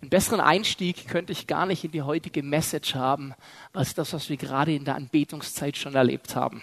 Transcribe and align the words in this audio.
Einen 0.00 0.10
besseren 0.10 0.40
Einstieg 0.40 1.08
könnte 1.08 1.32
ich 1.32 1.46
gar 1.46 1.66
nicht 1.66 1.84
in 1.84 1.90
die 1.90 2.02
heutige 2.02 2.42
Message 2.42 2.94
haben, 2.94 3.34
als 3.72 3.94
das, 3.94 4.12
was 4.12 4.28
wir 4.28 4.36
gerade 4.36 4.74
in 4.74 4.84
der 4.84 4.94
Anbetungszeit 4.94 5.76
schon 5.76 5.94
erlebt 5.94 6.36
haben. 6.36 6.62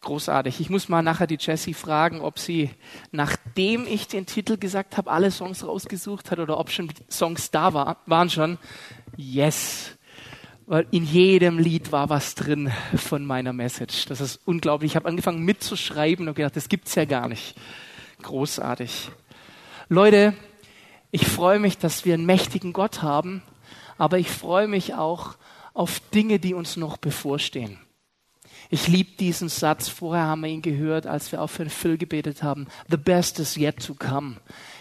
Großartig. 0.00 0.60
Ich 0.60 0.68
muss 0.68 0.88
mal 0.88 1.02
nachher 1.02 1.28
die 1.28 1.38
Jessie 1.38 1.74
fragen, 1.74 2.20
ob 2.20 2.38
sie, 2.40 2.70
nachdem 3.12 3.86
ich 3.86 4.08
den 4.08 4.26
Titel 4.26 4.56
gesagt 4.56 4.96
habe, 4.96 5.10
alle 5.10 5.30
Songs 5.30 5.64
rausgesucht 5.64 6.32
hat 6.32 6.40
oder 6.40 6.58
ob 6.58 6.70
schon 6.70 6.88
Songs 7.08 7.52
da 7.52 7.72
war, 7.72 7.98
waren 8.06 8.28
schon. 8.28 8.58
Yes. 9.16 9.96
Weil 10.66 10.86
in 10.90 11.04
jedem 11.04 11.58
Lied 11.58 11.92
war 11.92 12.08
was 12.08 12.34
drin 12.34 12.72
von 12.96 13.24
meiner 13.24 13.52
Message. 13.52 14.06
Das 14.06 14.20
ist 14.20 14.40
unglaublich. 14.44 14.92
Ich 14.92 14.96
habe 14.96 15.08
angefangen 15.08 15.44
mitzuschreiben 15.44 16.26
und 16.26 16.34
gedacht, 16.34 16.56
das 16.56 16.68
gibt's 16.68 16.96
ja 16.96 17.04
gar 17.04 17.28
nicht. 17.28 17.54
Großartig. 18.22 19.10
Leute, 19.88 20.34
ich 21.12 21.26
freue 21.26 21.60
mich, 21.60 21.76
dass 21.78 22.06
wir 22.06 22.14
einen 22.14 22.26
mächtigen 22.26 22.72
Gott 22.72 23.02
haben, 23.02 23.42
aber 23.98 24.18
ich 24.18 24.30
freue 24.30 24.66
mich 24.66 24.94
auch 24.94 25.36
auf 25.74 26.00
Dinge, 26.10 26.38
die 26.40 26.54
uns 26.54 26.76
noch 26.76 26.96
bevorstehen. 26.96 27.78
Ich 28.70 28.88
liebe 28.88 29.10
diesen 29.18 29.50
Satz. 29.50 29.88
Vorher 29.88 30.24
haben 30.24 30.40
wir 30.40 30.48
ihn 30.48 30.62
gehört, 30.62 31.06
als 31.06 31.30
wir 31.30 31.42
auch 31.42 31.48
für 31.48 31.64
den 31.64 31.70
Phil 31.70 31.98
gebetet 31.98 32.42
haben. 32.42 32.66
The 32.88 32.96
best 32.96 33.38
is 33.38 33.56
yet 33.56 33.84
to 33.84 33.94
come. 33.94 34.36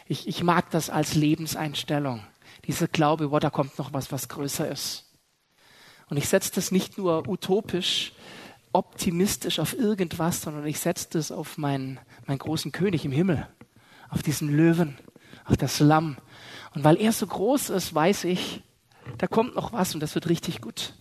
Ich, 0.08 0.28
ich 0.28 0.42
mag 0.44 0.72
das 0.72 0.90
als 0.90 1.16
Lebenseinstellung. 1.16 2.24
Dieser 2.66 2.88
Glaube, 2.88 3.32
wow, 3.32 3.40
da 3.42 3.50
kommt 3.50 3.78
noch 3.78 3.92
was, 3.92 4.14
was 4.14 4.30
größer 4.30 4.70
ist. 4.70 5.12
Und 6.10 6.16
ich 6.16 6.30
setze 6.30 6.54
das 6.56 6.72
nicht 6.72 6.98
nur 6.98 7.28
utopisch, 7.28 8.14
optimistisch 8.72 9.60
auf 9.60 9.78
irgendwas, 9.78 10.42
sondern 10.42 10.66
ich 10.66 10.80
setze 10.80 11.10
das 11.12 11.32
auf 11.32 11.58
meinen, 11.58 12.00
meinen 12.26 12.40
großen 12.40 12.72
König 12.72 13.04
im 13.04 13.12
Himmel, 13.12 13.46
auf 14.10 14.24
diesen 14.24 14.56
Löwen, 14.56 14.98
auf 15.52 15.58
das 15.58 15.80
Lamm. 15.80 16.18
Und 16.74 16.84
weil 16.84 17.00
er 17.00 17.12
so 17.12 17.28
groß 17.28 17.70
ist, 17.70 17.94
weiß 17.94 18.24
ich, 18.24 18.64
da 19.18 19.28
kommt 19.28 19.56
noch 19.56 19.74
was 19.74 19.94
und 19.94 20.00
das 20.00 20.16
wird 20.16 20.30
richtig 20.30 20.62
gut. 20.62 20.94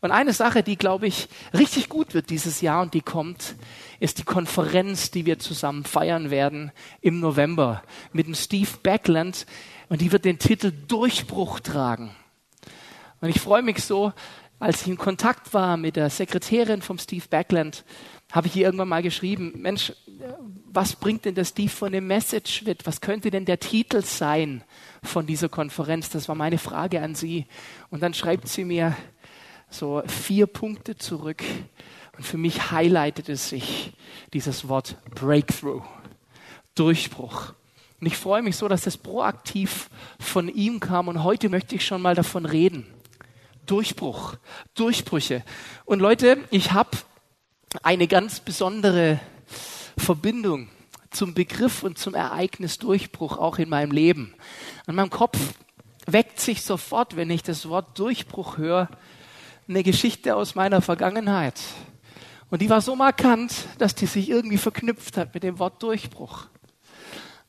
Und 0.00 0.12
eine 0.12 0.32
Sache, 0.32 0.62
die, 0.62 0.76
glaube 0.76 1.08
ich, 1.08 1.28
richtig 1.52 1.88
gut 1.88 2.14
wird 2.14 2.30
dieses 2.30 2.60
Jahr 2.60 2.82
und 2.82 2.94
die 2.94 3.00
kommt, 3.00 3.56
ist 3.98 4.18
die 4.18 4.24
Konferenz, 4.24 5.10
die 5.10 5.26
wir 5.26 5.40
zusammen 5.40 5.82
feiern 5.82 6.30
werden 6.30 6.70
im 7.00 7.18
November 7.18 7.82
mit 8.12 8.28
dem 8.28 8.36
Steve 8.36 8.70
Backland. 8.84 9.44
Und 9.88 10.00
die 10.00 10.12
wird 10.12 10.24
den 10.24 10.38
Titel 10.38 10.72
Durchbruch 10.86 11.58
tragen. 11.58 12.14
Und 13.20 13.30
ich 13.30 13.40
freue 13.40 13.62
mich 13.62 13.82
so, 13.82 14.12
als 14.58 14.82
ich 14.82 14.88
in 14.88 14.98
Kontakt 14.98 15.54
war 15.54 15.76
mit 15.76 15.96
der 15.96 16.10
Sekretärin 16.10 16.82
vom 16.82 16.98
Steve 16.98 17.24
Backland, 17.30 17.84
habe 18.32 18.48
ich 18.48 18.56
ihr 18.56 18.66
irgendwann 18.66 18.88
mal 18.88 19.02
geschrieben, 19.02 19.52
Mensch, 19.56 19.92
was 20.66 20.96
bringt 20.96 21.24
denn 21.24 21.34
der 21.34 21.44
Steve 21.44 21.70
von 21.70 21.92
dem 21.92 22.06
Message 22.06 22.62
mit? 22.62 22.86
Was 22.86 23.00
könnte 23.00 23.30
denn 23.30 23.44
der 23.44 23.60
Titel 23.60 24.02
sein 24.02 24.64
von 25.02 25.26
dieser 25.26 25.48
Konferenz? 25.48 26.10
Das 26.10 26.28
war 26.28 26.34
meine 26.34 26.58
Frage 26.58 27.00
an 27.00 27.14
sie. 27.14 27.46
Und 27.90 28.02
dann 28.02 28.14
schreibt 28.14 28.48
sie 28.48 28.64
mir 28.64 28.96
so 29.70 30.02
vier 30.06 30.46
Punkte 30.46 30.96
zurück. 30.96 31.42
Und 32.16 32.24
für 32.24 32.36
mich 32.36 32.70
highlightet 32.70 33.28
es 33.28 33.48
sich 33.48 33.92
dieses 34.34 34.68
Wort 34.68 34.96
Breakthrough, 35.14 35.84
Durchbruch. 36.74 37.54
Und 38.00 38.06
ich 38.06 38.16
freue 38.16 38.42
mich 38.42 38.56
so, 38.56 38.68
dass 38.68 38.82
das 38.82 38.96
proaktiv 38.96 39.88
von 40.20 40.48
ihm 40.48 40.80
kam. 40.80 41.08
Und 41.08 41.24
heute 41.24 41.48
möchte 41.48 41.76
ich 41.76 41.86
schon 41.86 42.02
mal 42.02 42.14
davon 42.14 42.44
reden. 42.44 42.86
Durchbruch, 43.68 44.34
Durchbrüche. 44.74 45.44
Und 45.84 46.00
Leute, 46.00 46.38
ich 46.50 46.72
habe 46.72 46.90
eine 47.82 48.08
ganz 48.08 48.40
besondere 48.40 49.20
Verbindung 49.96 50.68
zum 51.10 51.34
Begriff 51.34 51.82
und 51.82 51.98
zum 51.98 52.14
Ereignis 52.14 52.78
Durchbruch 52.78 53.38
auch 53.38 53.58
in 53.58 53.68
meinem 53.68 53.92
Leben. 53.92 54.34
An 54.86 54.94
meinem 54.94 55.10
Kopf 55.10 55.38
weckt 56.06 56.40
sich 56.40 56.62
sofort, 56.62 57.16
wenn 57.16 57.30
ich 57.30 57.42
das 57.42 57.68
Wort 57.68 57.98
Durchbruch 57.98 58.56
höre, 58.56 58.88
eine 59.68 59.82
Geschichte 59.82 60.34
aus 60.34 60.54
meiner 60.54 60.80
Vergangenheit. 60.80 61.60
Und 62.50 62.62
die 62.62 62.70
war 62.70 62.80
so 62.80 62.96
markant, 62.96 63.52
dass 63.76 63.94
die 63.94 64.06
sich 64.06 64.30
irgendwie 64.30 64.56
verknüpft 64.56 65.18
hat 65.18 65.34
mit 65.34 65.42
dem 65.42 65.58
Wort 65.58 65.82
Durchbruch. 65.82 66.46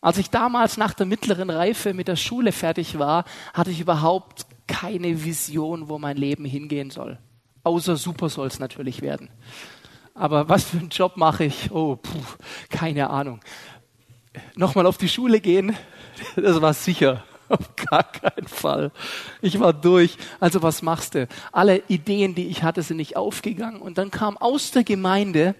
Als 0.02 0.18
ich 0.18 0.30
damals 0.30 0.78
nach 0.78 0.94
der 0.94 1.06
mittleren 1.06 1.50
Reife 1.50 1.94
mit 1.94 2.08
der 2.08 2.16
Schule 2.16 2.52
fertig 2.52 3.00
war, 3.00 3.26
hatte 3.54 3.72
ich 3.72 3.80
überhaupt 3.80 4.46
keine 4.70 5.26
Vision, 5.26 5.90
wo 5.90 5.98
mein 5.98 6.16
Leben 6.16 6.46
hingehen 6.46 6.92
soll. 6.92 7.18
Außer 7.64 7.98
super 7.98 8.30
soll 8.30 8.48
es 8.48 8.60
natürlich 8.60 9.02
werden. 9.02 9.30
Aber 10.14 10.48
was 10.48 10.66
für 10.66 10.78
einen 10.78 10.90
Job 10.90 11.18
mache 11.18 11.46
ich? 11.46 11.72
Oh, 11.72 11.96
puh, 11.96 12.20
keine 12.70 13.10
Ahnung. 13.10 13.42
Nochmal 14.56 14.86
auf 14.86 14.98
die 14.98 15.10
Schule 15.10 15.42
gehen, 15.42 15.76
das 16.36 16.62
war 16.62 16.74
sicher. 16.74 17.24
Auf 17.50 17.76
gar 17.76 18.04
keinen 18.04 18.48
Fall. 18.48 18.92
Ich 19.42 19.60
war 19.60 19.74
durch. 19.74 20.18
Also 20.40 20.62
was 20.62 20.84
machst 20.84 21.16
du? 21.16 21.28
Alle 21.52 21.82
Ideen, 21.88 22.36
die 22.36 22.48
ich 22.48 22.62
hatte, 22.62 22.84
sind 22.84 22.98
nicht 22.98 23.18
aufgegangen. 23.18 23.82
Und 23.82 23.98
dann 23.98 24.12
kam 24.12 24.38
aus 24.38 24.70
der 24.70 24.84
Gemeinde 24.84 25.56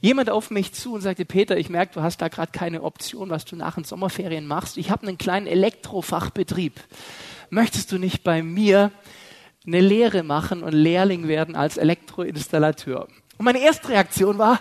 jemand 0.00 0.30
auf 0.30 0.50
mich 0.50 0.72
zu 0.72 0.94
und 0.94 1.02
sagte, 1.02 1.26
Peter, 1.26 1.58
ich 1.58 1.68
merke, 1.68 1.92
du 1.92 2.02
hast 2.02 2.22
da 2.22 2.28
gerade 2.28 2.52
keine 2.52 2.82
Option, 2.82 3.28
was 3.28 3.44
du 3.44 3.54
nach 3.54 3.74
den 3.74 3.84
Sommerferien 3.84 4.46
machst. 4.46 4.78
Ich 4.78 4.90
habe 4.90 5.06
einen 5.06 5.18
kleinen 5.18 5.46
Elektrofachbetrieb 5.46 6.80
möchtest 7.50 7.92
du 7.92 7.98
nicht 7.98 8.24
bei 8.24 8.42
mir 8.42 8.90
eine 9.66 9.80
Lehre 9.80 10.22
machen 10.22 10.62
und 10.62 10.72
Lehrling 10.72 11.28
werden 11.28 11.56
als 11.56 11.76
Elektroinstallateur? 11.76 13.08
Und 13.38 13.44
meine 13.44 13.60
erste 13.60 13.90
Reaktion 13.90 14.38
war, 14.38 14.60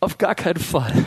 auf 0.00 0.18
gar 0.18 0.34
keinen 0.34 0.60
Fall. 0.60 1.06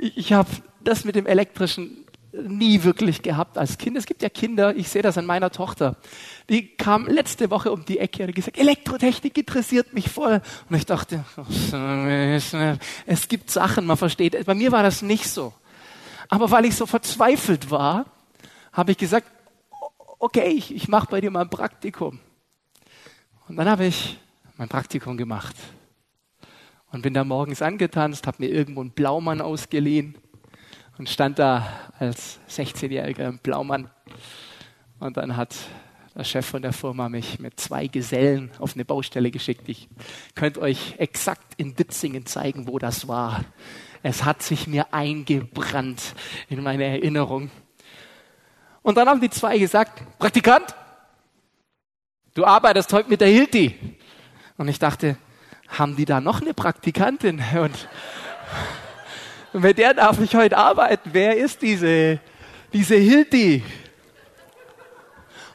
Ich 0.00 0.32
habe 0.32 0.50
das 0.80 1.04
mit 1.04 1.14
dem 1.14 1.26
elektrischen 1.26 2.02
nie 2.32 2.82
wirklich 2.82 3.22
gehabt 3.22 3.58
als 3.58 3.78
Kind. 3.78 3.96
Es 3.96 4.06
gibt 4.06 4.22
ja 4.22 4.28
Kinder, 4.28 4.74
ich 4.74 4.88
sehe 4.88 5.02
das 5.02 5.18
an 5.18 5.26
meiner 5.26 5.50
Tochter, 5.50 5.96
die 6.48 6.68
kam 6.68 7.06
letzte 7.06 7.50
Woche 7.50 7.70
um 7.70 7.84
die 7.84 7.98
Ecke 7.98 8.22
und 8.22 8.28
hat 8.28 8.34
gesagt, 8.34 8.58
Elektrotechnik 8.58 9.36
interessiert 9.36 9.92
mich 9.92 10.08
voll. 10.08 10.40
Und 10.68 10.76
ich 10.76 10.86
dachte, 10.86 11.24
es 13.06 13.28
gibt 13.28 13.50
Sachen, 13.50 13.84
man 13.84 13.96
versteht. 13.96 14.44
Bei 14.46 14.54
mir 14.54 14.72
war 14.72 14.82
das 14.82 15.02
nicht 15.02 15.28
so. 15.28 15.52
Aber 16.28 16.50
weil 16.50 16.64
ich 16.64 16.74
so 16.74 16.86
verzweifelt 16.86 17.70
war, 17.70 18.06
habe 18.72 18.92
ich 18.92 18.98
gesagt, 18.98 19.26
okay, 20.18 20.48
ich, 20.48 20.74
ich 20.74 20.88
mache 20.88 21.08
bei 21.10 21.20
dir 21.20 21.30
mal 21.30 21.42
ein 21.42 21.50
Praktikum. 21.50 22.18
Und 23.48 23.56
dann 23.56 23.68
habe 23.68 23.86
ich 23.86 24.18
mein 24.56 24.68
Praktikum 24.68 25.16
gemacht 25.16 25.56
und 26.90 27.02
bin 27.02 27.14
da 27.14 27.24
morgens 27.24 27.62
angetanzt, 27.62 28.26
habe 28.26 28.38
mir 28.40 28.50
irgendwo 28.50 28.80
einen 28.80 28.90
Blaumann 28.90 29.40
ausgeliehen 29.40 30.16
und 30.98 31.08
stand 31.08 31.38
da 31.38 31.66
als 31.98 32.38
16-jähriger 32.48 33.28
im 33.28 33.38
Blaumann. 33.38 33.90
Und 35.00 35.16
dann 35.16 35.36
hat 35.36 35.56
der 36.14 36.24
Chef 36.24 36.46
von 36.46 36.62
der 36.62 36.72
Firma 36.72 37.08
mich 37.08 37.38
mit 37.38 37.58
zwei 37.58 37.86
Gesellen 37.86 38.50
auf 38.58 38.74
eine 38.74 38.84
Baustelle 38.84 39.30
geschickt. 39.30 39.68
Ich 39.68 39.88
könnte 40.34 40.60
euch 40.60 40.94
exakt 40.98 41.54
in 41.56 41.74
Ditzingen 41.74 42.26
zeigen, 42.26 42.68
wo 42.68 42.78
das 42.78 43.08
war. 43.08 43.44
Es 44.02 44.24
hat 44.24 44.42
sich 44.42 44.66
mir 44.66 44.92
eingebrannt 44.92 46.14
in 46.48 46.62
meine 46.62 46.84
Erinnerung. 46.84 47.50
Und 48.82 48.96
dann 48.96 49.08
haben 49.08 49.20
die 49.20 49.30
zwei 49.30 49.58
gesagt, 49.58 50.02
Praktikant, 50.18 50.74
du 52.34 52.44
arbeitest 52.44 52.92
heute 52.92 53.08
mit 53.08 53.20
der 53.20 53.28
Hilti. 53.28 53.78
Und 54.58 54.68
ich 54.68 54.78
dachte, 54.78 55.16
haben 55.68 55.96
die 55.96 56.04
da 56.04 56.20
noch 56.20 56.40
eine 56.40 56.54
Praktikantin? 56.54 57.42
Und, 57.54 57.88
mit 59.52 59.78
der 59.78 59.94
darf 59.94 60.20
ich 60.20 60.34
heute 60.34 60.56
arbeiten. 60.56 61.10
Wer 61.12 61.36
ist 61.36 61.62
diese, 61.62 62.18
diese 62.72 62.96
Hilti? 62.96 63.62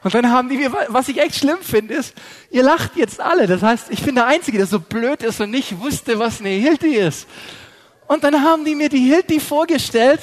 Und 0.04 0.14
dann 0.14 0.30
haben 0.30 0.48
die 0.48 0.56
mir, 0.56 0.72
was 0.88 1.08
ich 1.08 1.20
echt 1.20 1.34
schlimm 1.34 1.58
finde, 1.60 1.94
ist, 1.94 2.14
ihr 2.50 2.62
lacht 2.62 2.96
jetzt 2.96 3.20
alle. 3.20 3.46
Das 3.46 3.62
heißt, 3.62 3.90
ich 3.90 4.02
bin 4.02 4.14
der 4.14 4.26
Einzige, 4.26 4.58
der 4.58 4.66
so 4.66 4.78
blöd 4.78 5.22
ist 5.22 5.40
und 5.40 5.50
nicht 5.50 5.80
wusste, 5.80 6.18
was 6.18 6.40
eine 6.40 6.50
Hilti 6.50 6.94
ist. 6.94 7.26
Und 8.06 8.24
dann 8.24 8.42
haben 8.42 8.64
die 8.64 8.74
mir 8.74 8.88
die 8.88 9.00
Hilti 9.00 9.40
vorgestellt 9.40 10.20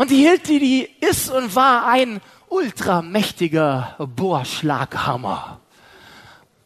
und 0.00 0.10
die 0.10 0.26
Hilti, 0.26 0.58
die 0.58 0.88
ist 1.06 1.30
und 1.30 1.54
war 1.54 1.86
ein 1.86 2.22
ultramächtiger 2.48 3.96
Bohrschlaghammer. 3.98 5.60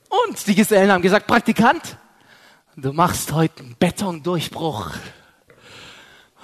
Und 0.09 0.47
die 0.47 0.55
Gesellen 0.55 0.93
haben 0.93 1.03
gesagt, 1.03 1.27
Praktikant, 1.27 1.99
du 2.77 2.93
machst 2.93 3.33
heute 3.33 3.65
einen 3.65 3.75
Betondurchbruch. 3.77 4.93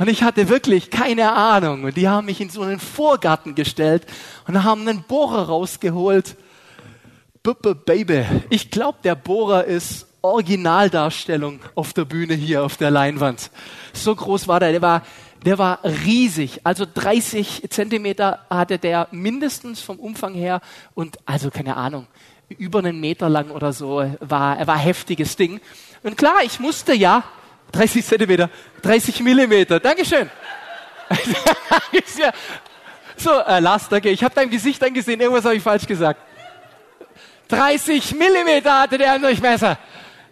Und 0.01 0.09
ich 0.09 0.25
hatte 0.25 0.49
wirklich 0.49 0.91
keine 0.91 1.31
Ahnung. 1.31 1.85
Und 1.85 1.97
die 1.97 2.09
haben 2.09 2.27
mich 2.27 2.41
in 2.41 2.51
so 2.51 2.63
einen 2.63 2.81
Vorgarten 2.81 3.55
gestellt 3.55 4.05
und 4.49 4.65
haben 4.65 4.81
einen 4.89 5.05
Bohrer 5.05 5.47
rausgeholt. 5.47 6.37
Buppe 7.45 7.77
Baby. 7.77 8.27
Ich 8.49 8.69
glaube, 8.73 8.99
der 9.05 9.15
Bohrer 9.15 9.63
ist 9.63 10.09
Originaldarstellung 10.23 11.61
auf 11.77 11.93
der 11.93 12.05
Bühne 12.05 12.35
hier 12.35 12.65
auf 12.65 12.77
der 12.77 12.91
Leinwand. 12.91 13.53
So 13.93 14.17
groß 14.17 14.49
war 14.49 14.59
der. 14.59 14.73
Der 14.73 14.83
war 14.83 15.03
der 15.45 15.59
war 15.59 15.81
riesig. 15.85 16.61
Also 16.65 16.87
30 16.93 17.67
Zentimeter 17.71 18.47
hatte 18.51 18.79
der 18.79 19.09
mindestens 19.11 19.81
vom 19.81 19.99
Umfang 19.99 20.35
her 20.35 20.61
und 20.95 21.19
also 21.27 21.51
keine 21.51 21.77
Ahnung, 21.77 22.07
über 22.49 22.81
einen 22.81 23.01
Meter 23.01 23.29
lang 23.29 23.51
oder 23.51 23.73
so 23.73 24.05
war, 24.21 24.59
er 24.59 24.67
war 24.67 24.79
heftiges 24.79 25.37
Ding. 25.37 25.61
Und 26.03 26.17
klar, 26.17 26.39
ich 26.45 26.59
musste 26.61 26.95
ja 26.95 27.25
30 27.73 28.05
Zentimeter, 28.05 28.51
30 28.83 29.21
Millimeter. 29.21 29.81
Dankeschön. 29.81 30.31
So, 33.17 33.39
äh, 33.39 33.61
Lars, 33.61 33.87
danke. 33.91 34.09
Ich 34.09 34.25
habe 34.25 34.35
dein 34.35 34.49
Gesicht 34.49 34.83
angesehen. 34.83 35.21
Irgendwas 35.21 35.45
habe 35.45 35.55
ich 35.55 35.63
falsch 35.63 35.87
gesagt. 35.87 36.23
30 37.49 38.15
Millimeter 38.15 38.81
hatte 38.81 38.97
der 38.97 39.19
Durchmesser. 39.19 39.77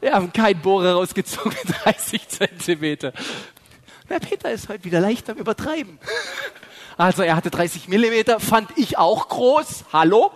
Wir 0.00 0.12
haben 0.14 0.32
keinen 0.32 0.58
Bohrer 0.58 0.94
rausgezogen, 0.94 1.52
30 1.84 2.28
Zentimeter. 2.28 3.12
Der 4.08 4.20
Peter 4.20 4.50
ist 4.50 4.68
heute 4.68 4.84
wieder 4.84 5.00
leicht 5.00 5.28
am 5.28 5.36
Übertreiben. 5.36 5.98
Also 6.96 7.22
er 7.22 7.36
hatte 7.36 7.50
30 7.50 7.88
Millimeter, 7.88 8.40
fand 8.40 8.70
ich 8.76 8.96
auch 8.96 9.28
groß. 9.28 9.84
Hallo? 9.92 10.32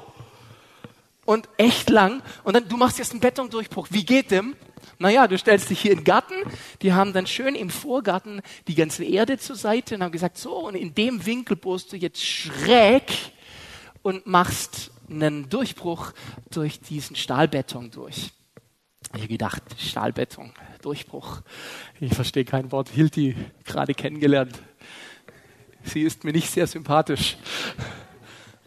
Und 1.25 1.49
echt 1.57 1.89
lang. 1.89 2.23
Und 2.45 2.55
dann, 2.55 2.69
du 2.69 2.77
machst 2.77 2.99
jetzt 2.99 3.13
einen 3.13 3.21
Betondurchbruch. 3.21 3.89
Wie 3.91 4.05
geht 4.05 4.31
dem? 4.31 4.55
Naja, 4.99 5.27
du 5.27 5.39
stellst 5.39 5.71
dich 5.71 5.81
hier 5.81 5.93
in 5.93 5.99
den 5.99 6.05
Garten. 6.05 6.35
Die 6.83 6.93
haben 6.93 7.13
dann 7.13 7.27
schön 7.27 7.55
im 7.55 7.71
Vorgarten 7.71 8.43
die 8.69 8.75
ganze 8.75 9.05
Erde 9.05 9.39
zur 9.39 9.57
Seite 9.57 9.95
und 9.95 10.03
haben 10.03 10.13
gesagt, 10.13 10.37
so, 10.37 10.67
und 10.67 10.75
in 10.75 10.95
dem 10.95 11.25
Winkel 11.25 11.57
bohrst 11.57 11.93
du 11.93 11.97
jetzt 11.97 12.25
schräg 12.25 13.05
und 14.03 14.27
machst 14.27 14.91
einen 15.09 15.49
Durchbruch 15.49 16.13
durch 16.51 16.81
diesen 16.81 17.17
Stahlbeton 17.17 17.91
durch. 17.91 18.33
Ich 19.15 19.21
habe 19.21 19.29
gedacht, 19.29 19.63
Stahlbeton, 19.79 20.53
Durchbruch. 20.81 21.43
Ich 22.01 22.15
verstehe 22.15 22.47
kein 22.47 22.73
Wort. 22.73 22.89
Hilti 22.89 23.37
gerade 23.65 23.93
kennengelernt. 23.93 24.59
Sie 25.85 26.01
ist 26.03 26.25
mir 26.25 26.33
nicht 26.33 26.51
sehr 26.51 26.67
sympathisch. 26.67 27.37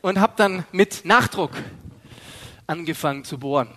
Und 0.02 0.20
habe 0.20 0.34
dann 0.38 0.64
mit 0.72 1.04
Nachdruck 1.04 1.52
angefangen 2.68 3.24
zu 3.24 3.40
bohren. 3.40 3.70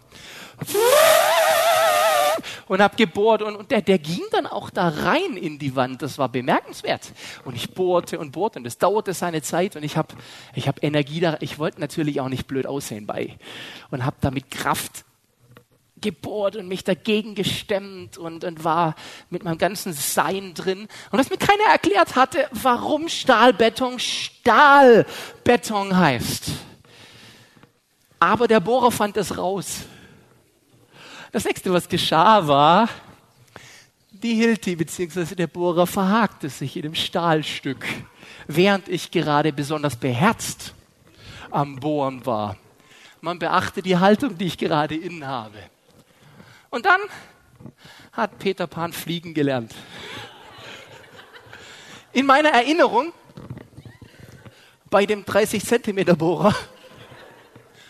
Und 2.69 2.83
habe 2.83 2.97
gebohrt 2.97 3.41
und, 3.41 3.57
und 3.57 3.71
der, 3.71 3.81
der 3.81 3.99
ging 3.99 4.21
dann 4.31 4.47
auch 4.47 4.69
da 4.69 4.89
rein 4.89 5.39
in 5.39 5.59
die 5.59 5.75
Wand. 5.75 6.03
Das 6.03 6.19
war 6.19 6.29
bemerkenswert. 6.29 7.13
Und 7.47 7.57
ich 7.57 7.73
bohrte 7.73 8.19
und 8.19 8.33
bohrte 8.33 8.59
und 8.59 8.67
es 8.67 8.77
dauerte 8.77 9.15
seine 9.15 9.41
Zeit 9.41 9.75
und 9.75 9.85
ich 9.85 9.97
habe 9.97 10.15
ich 10.55 10.69
hab 10.69 10.85
Energie 10.85 11.21
da. 11.21 11.39
Ich 11.41 11.59
wollte 11.59 11.81
natürlich 11.81 12.21
auch 12.21 12.29
nicht 12.29 12.47
blöd 12.47 12.67
aussehen 12.67 13.07
bei 13.07 13.39
und 13.91 14.05
habe 14.05 14.17
da 14.21 14.31
mit 14.31 14.51
Kraft 14.51 15.07
gebohrt 16.01 16.57
und 16.57 16.69
mich 16.69 16.85
dagegen 16.85 17.35
gestemmt 17.35 18.19
und, 18.19 18.45
und 18.45 18.65
war 18.65 18.95
mit 19.31 19.45
meinem 19.45 19.59
ganzen 19.59 19.93
Sein 19.93 20.55
drin. 20.55 20.89
Und 21.11 21.19
dass 21.19 21.31
mir 21.31 21.37
keiner 21.37 21.65
erklärt 21.71 22.17
hatte, 22.17 22.49
warum 22.53 23.09
Stahlbeton 23.09 23.99
Stahlbeton 23.99 25.97
heißt. 25.97 26.51
Aber 28.21 28.49
der 28.49 28.61
Bohrer 28.61 28.91
fand 28.91 29.17
es 29.17 29.37
raus. 29.39 29.81
Das 31.33 31.45
nächste, 31.45 31.73
was 31.73 31.89
geschah, 31.89 32.47
war, 32.49 32.89
die 34.11 34.35
Hilti 34.35 34.75
bzw. 34.75 35.35
der 35.35 35.47
Bohrer 35.47 35.87
verhakte 35.87 36.49
sich 36.49 36.75
in 36.77 36.83
dem 36.83 36.95
Stahlstück, 36.95 37.87
während 38.47 38.89
ich 38.89 39.11
gerade 39.11 39.53
besonders 39.53 39.97
beherzt 39.97 40.75
am 41.51 41.77
Bohren 41.77 42.25
war. 42.27 42.57
Man 43.21 43.39
beachte 43.39 43.83
die 43.83 43.97
Haltung, 43.97 44.39
die 44.39 44.47
ich 44.47 44.59
gerade 44.59 44.97
innehabe. 44.97 45.59
Und 46.71 46.87
dann 46.87 47.01
hat 48.13 48.39
Peter 48.39 48.67
Pan 48.67 48.93
fliegen 48.93 49.35
gelernt. 49.35 49.75
In 52.13 52.27
meiner 52.27 52.51
Erinnerung 52.51 53.13
bei 54.91 55.07
dem 55.07 55.25
30 55.25 55.65
Zentimeter 55.65 56.17
Bohrer 56.17 56.55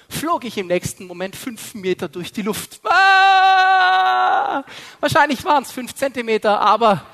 flog 0.08 0.44
ich 0.44 0.58
im 0.58 0.66
nächsten 0.66 1.06
Moment 1.06 1.36
fünf 1.36 1.75
Meter 1.75 2.08
durch 2.08 2.32
die 2.32 2.42
Luft. 2.42 2.80
Ah! 2.84 4.64
Wahrscheinlich 5.00 5.44
waren 5.44 5.62
es 5.62 5.72
fünf 5.72 5.94
Zentimeter, 5.94 6.60
aber 6.60 7.04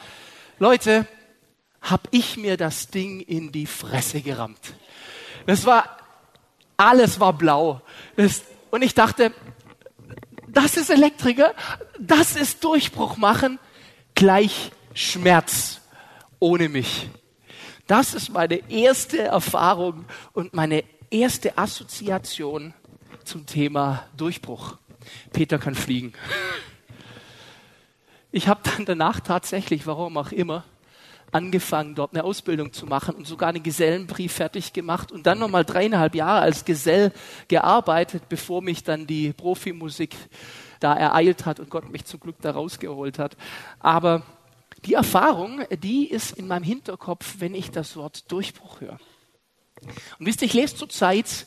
Leute, 0.59 1.07
hab 1.83 2.09
ich 2.11 2.37
mir 2.37 2.57
das 2.57 2.89
Ding 2.89 3.21
in 3.21 3.53
die 3.53 3.67
Fresse 3.67 4.23
gerammt. 4.23 4.75
Das 5.47 5.67
war, 5.67 5.99
alles 6.77 7.21
war 7.21 7.33
blau. 7.35 7.83
Das, 8.17 8.43
und 8.71 8.83
ich 8.83 8.95
dachte, 8.95 9.33
das 10.55 10.77
ist 10.77 10.91
Elektriker, 10.91 11.55
das 11.99 12.37
ist 12.37 12.65
Durchbruch 12.65 13.17
machen, 13.17 13.59
gleich 14.15 14.73
Schmerz 14.95 15.81
ohne 16.39 16.69
mich. 16.69 17.09
Das 17.87 18.15
ist 18.15 18.31
meine 18.31 18.71
erste 18.71 19.19
Erfahrung 19.19 20.07
und 20.33 20.55
meine 20.55 20.85
erste 21.11 21.59
Assoziation 21.59 22.73
zum 23.25 23.47
Thema 23.47 24.07
Durchbruch. 24.17 24.79
Peter 25.33 25.59
kann 25.59 25.75
fliegen. 25.75 26.15
Ich 28.33 28.49
habe 28.49 28.61
dann 28.65 28.85
danach 28.85 29.21
tatsächlich, 29.21 29.87
warum 29.87 30.17
auch 30.17 30.33
immer, 30.33 30.65
angefangen, 31.35 31.95
dort 31.95 32.15
eine 32.15 32.25
Ausbildung 32.25 32.73
zu 32.73 32.87
machen 32.87 33.15
und 33.17 33.27
sogar 33.27 33.49
einen 33.49 33.63
Gesellenbrief 33.63 34.33
fertig 34.33 34.73
gemacht 34.73 35.11
und 35.11 35.27
dann 35.27 35.39
nochmal 35.39 35.65
dreieinhalb 35.65 36.15
Jahre 36.15 36.41
als 36.41 36.65
Gesell 36.65 37.13
gearbeitet, 37.49 38.29
bevor 38.29 38.63
mich 38.63 38.85
dann 38.85 39.07
die 39.07 39.33
Profimusik 39.33 40.15
da 40.81 40.95
ereilt 40.95 41.45
hat 41.45 41.59
und 41.59 41.71
Gott 41.71 41.91
mich 41.91 42.05
zum 42.05 42.21
Glück 42.21 42.37
da 42.41 42.53
rausgeholt 42.53 43.19
hat. 43.19 43.37
Aber 43.81 44.23
die 44.85 44.95
Erfahrung, 44.95 45.65
die 45.83 46.07
ist 46.07 46.33
in 46.39 46.47
meinem 46.47 46.63
Hinterkopf, 46.63 47.37
wenn 47.39 47.55
ich 47.55 47.71
das 47.71 47.97
Wort 47.97 48.31
Durchbruch 48.31 48.81
höre. 48.81 49.01
Und 50.19 50.27
wisst 50.27 50.43
ihr, 50.43 50.47
ich 50.47 50.55
lese 50.55 50.77
zurzeit 50.77 51.47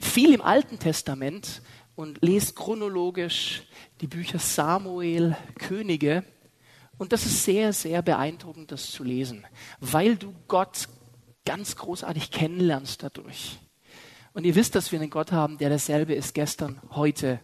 viel 0.00 0.32
im 0.32 0.40
Alten 0.40 0.78
Testament 0.78 1.62
und 1.94 2.22
lese 2.22 2.54
chronologisch 2.54 3.64
die 4.00 4.06
Bücher 4.06 4.38
Samuel, 4.38 5.36
Könige. 5.58 6.24
Und 7.00 7.14
das 7.14 7.24
ist 7.24 7.44
sehr, 7.44 7.72
sehr 7.72 8.02
beeindruckend, 8.02 8.72
das 8.72 8.90
zu 8.90 9.04
lesen, 9.04 9.46
weil 9.80 10.16
du 10.16 10.34
Gott 10.48 10.86
ganz 11.46 11.74
großartig 11.76 12.30
kennenlernst 12.30 13.02
dadurch. 13.02 13.58
Und 14.34 14.44
ihr 14.44 14.54
wisst, 14.54 14.74
dass 14.74 14.92
wir 14.92 15.00
einen 15.00 15.08
Gott 15.08 15.32
haben, 15.32 15.56
der 15.56 15.70
dasselbe 15.70 16.12
ist 16.12 16.34
gestern, 16.34 16.78
heute 16.90 17.40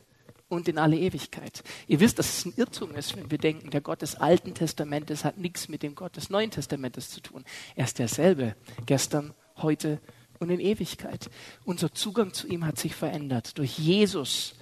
und 0.48 0.68
in 0.68 0.76
alle 0.76 0.98
Ewigkeit. 0.98 1.64
Ihr 1.86 2.00
wisst, 2.00 2.18
dass 2.18 2.36
es 2.36 2.44
ein 2.44 2.52
Irrtum 2.58 2.94
ist, 2.96 3.16
wenn 3.16 3.30
wir 3.30 3.38
denken, 3.38 3.70
der 3.70 3.80
Gott 3.80 4.02
des 4.02 4.16
Alten 4.16 4.52
Testamentes 4.52 5.24
hat 5.24 5.38
nichts 5.38 5.70
mit 5.70 5.82
dem 5.82 5.94
Gott 5.94 6.18
des 6.18 6.28
Neuen 6.28 6.50
Testamentes 6.50 7.08
zu 7.08 7.22
tun. 7.22 7.42
Er 7.76 7.86
ist 7.86 7.98
derselbe, 7.98 8.56
gestern, 8.84 9.32
heute 9.56 10.02
und 10.38 10.50
in 10.50 10.60
Ewigkeit. 10.60 11.30
Unser 11.64 11.94
Zugang 11.94 12.34
zu 12.34 12.46
ihm 12.46 12.66
hat 12.66 12.78
sich 12.78 12.94
verändert. 12.94 13.56
Durch 13.56 13.78
Jesus 13.78 14.54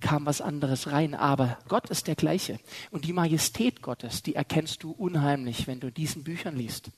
kam 0.00 0.26
was 0.26 0.40
anderes 0.40 0.90
rein, 0.92 1.14
aber 1.14 1.58
Gott 1.68 1.90
ist 1.90 2.06
der 2.06 2.14
gleiche. 2.14 2.58
Und 2.90 3.04
die 3.04 3.12
Majestät 3.12 3.82
Gottes, 3.82 4.22
die 4.22 4.34
erkennst 4.34 4.82
du 4.82 4.92
unheimlich, 4.92 5.66
wenn 5.66 5.80
du 5.80 5.90
diesen 5.90 6.24
Büchern 6.24 6.56
liest. 6.56 6.90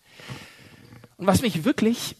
Und 1.16 1.26
was 1.26 1.42
mich 1.42 1.64
wirklich 1.64 2.16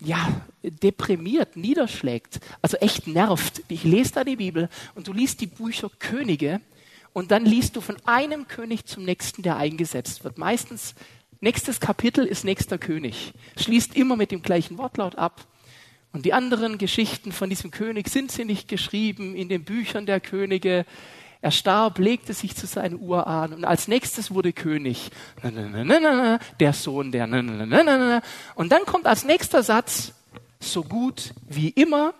ja, 0.00 0.42
deprimiert, 0.62 1.56
niederschlägt, 1.56 2.40
also 2.62 2.76
echt 2.78 3.06
nervt. 3.06 3.62
Ich 3.68 3.84
lese 3.84 4.12
da 4.14 4.24
die 4.24 4.36
Bibel 4.36 4.68
und 4.94 5.08
du 5.08 5.12
liest 5.12 5.40
die 5.40 5.46
Bücher 5.46 5.90
Könige 5.98 6.60
und 7.12 7.30
dann 7.30 7.44
liest 7.44 7.76
du 7.76 7.80
von 7.80 7.96
einem 8.04 8.46
König 8.46 8.84
zum 8.84 9.04
nächsten, 9.04 9.42
der 9.42 9.56
eingesetzt 9.56 10.22
wird. 10.24 10.38
Meistens 10.38 10.94
nächstes 11.40 11.80
Kapitel 11.80 12.26
ist 12.26 12.44
nächster 12.44 12.78
König. 12.78 13.32
Schließt 13.56 13.96
immer 13.96 14.16
mit 14.16 14.30
dem 14.30 14.42
gleichen 14.42 14.78
Wortlaut 14.78 15.16
ab. 15.16 15.46
Und 16.16 16.24
die 16.24 16.32
anderen 16.32 16.78
Geschichten 16.78 17.30
von 17.30 17.50
diesem 17.50 17.70
König 17.70 18.08
sind 18.08 18.32
sie 18.32 18.46
nicht 18.46 18.68
geschrieben 18.68 19.36
in 19.36 19.50
den 19.50 19.64
Büchern 19.64 20.06
der 20.06 20.18
Könige. 20.18 20.86
Er 21.42 21.50
starb, 21.50 21.98
legte 21.98 22.32
sich 22.32 22.56
zu 22.56 22.66
seinen 22.66 22.98
Urahnen 22.98 23.58
und 23.58 23.64
als 23.66 23.86
nächstes 23.86 24.30
wurde 24.30 24.54
König. 24.54 25.10
Der 26.58 26.72
Sohn 26.72 27.12
der. 27.12 27.26
Und 28.54 28.72
dann 28.72 28.86
kommt 28.86 29.06
als 29.06 29.26
nächster 29.26 29.62
Satz, 29.62 30.14
so 30.58 30.84
gut 30.84 31.34
wie 31.46 31.68
immer. 31.68 32.14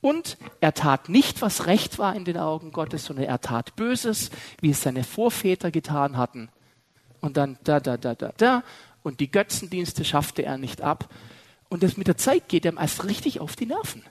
Und 0.00 0.38
er 0.62 0.72
tat 0.72 1.10
nicht, 1.10 1.42
was 1.42 1.66
recht 1.66 1.98
war 1.98 2.16
in 2.16 2.24
den 2.24 2.38
Augen 2.38 2.72
Gottes, 2.72 3.04
sondern 3.04 3.26
er 3.26 3.42
tat 3.42 3.76
Böses, 3.76 4.30
wie 4.62 4.70
es 4.70 4.80
seine 4.80 5.04
Vorväter 5.04 5.70
getan 5.70 6.16
hatten. 6.16 6.48
Und 7.20 7.36
dann 7.36 7.58
da, 7.62 7.78
da, 7.78 7.98
da, 7.98 8.14
da, 8.14 8.32
da. 8.38 8.62
Und 9.02 9.20
die 9.20 9.30
Götzendienste 9.30 10.06
schaffte 10.06 10.46
er 10.46 10.56
nicht 10.56 10.80
ab. 10.80 11.10
Und 11.68 11.82
das 11.82 11.96
mit 11.96 12.06
der 12.06 12.16
Zeit 12.16 12.48
geht 12.48 12.64
ihm 12.64 12.78
erst 12.78 13.04
richtig 13.04 13.40
auf 13.40 13.56
die 13.56 13.66
Nerven. 13.66 14.02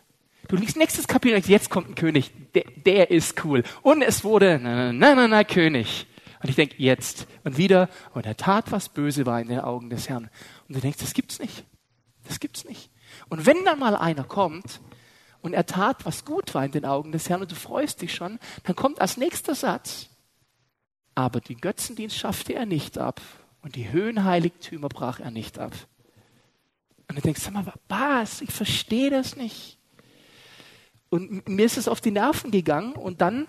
Du 0.48 0.56
liest 0.56 0.78
nächstes 0.78 1.08
Kapitel, 1.08 1.40
jetzt 1.50 1.70
kommt 1.70 1.90
ein 1.90 1.96
König, 1.96 2.32
der, 2.54 2.64
der 2.86 3.12
ist 3.12 3.44
cool. 3.44 3.64
Und 3.82 4.02
es 4.02 4.24
wurde, 4.24 4.60
na, 4.62 4.94
na, 4.94 5.16
na, 5.16 5.28
na, 5.28 5.44
König. 5.44 6.08
Und 6.42 6.50
ich 6.50 6.56
denke, 6.56 6.76
jetzt. 6.78 7.28
Und 7.44 7.58
wieder, 7.58 7.90
und 8.14 8.26
er 8.26 8.38
tat, 8.38 8.72
was 8.72 8.90
böse 8.90 9.26
war 9.26 9.42
in 9.42 9.48
den 9.48 9.60
Augen 9.60 9.90
des 9.90 10.08
Herrn. 10.08 10.30
Und 10.68 10.76
du 10.76 10.80
denkst, 10.80 11.00
das 11.00 11.14
gibt's 11.14 11.40
nicht. 11.40 11.66
Das 12.26 12.40
gibt's 12.40 12.64
nicht. 12.64 12.90
Und 13.30 13.46
wenn 13.46 13.66
dann 13.66 13.80
mal 13.80 13.96
einer 13.96 14.24
kommt 14.24 14.80
und 15.42 15.54
er 15.54 15.66
tat, 15.66 16.06
was 16.06 16.26
gut 16.26 16.54
war 16.54 16.64
in 16.64 16.72
den 16.72 16.86
Augen 16.86 17.12
des 17.12 17.30
Herrn 17.30 17.42
und 17.42 17.52
du 17.52 17.56
freust 17.56 18.02
dich 18.02 18.14
schon, 18.14 18.40
dann 18.64 18.76
kommt 18.76 19.02
als 19.02 19.18
nächster 19.18 19.56
Satz, 19.56 20.10
aber 21.16 21.42
die 21.42 21.56
Götzendienst 21.56 22.18
schaffte 22.18 22.54
er 22.54 22.66
nicht 22.66 22.98
ab 22.98 23.22
und 23.62 23.76
die 23.76 23.92
Höhenheiligtümer 23.92 24.90
brach 24.90 25.20
er 25.20 25.32
nicht 25.32 25.58
ab. 25.58 25.74
Und 27.18 27.26
denkst, 27.26 27.42
sag 27.42 27.54
mal, 27.54 27.74
was? 27.88 28.42
Ich 28.42 28.52
verstehe 28.52 29.10
das 29.10 29.36
nicht. 29.36 29.80
Und 31.10 31.50
mir 31.50 31.66
ist 31.66 31.78
es 31.78 31.88
auf 31.88 32.00
die 32.00 32.12
Nerven 32.12 32.52
gegangen 32.52 32.94
und 32.94 33.22
dann 33.22 33.48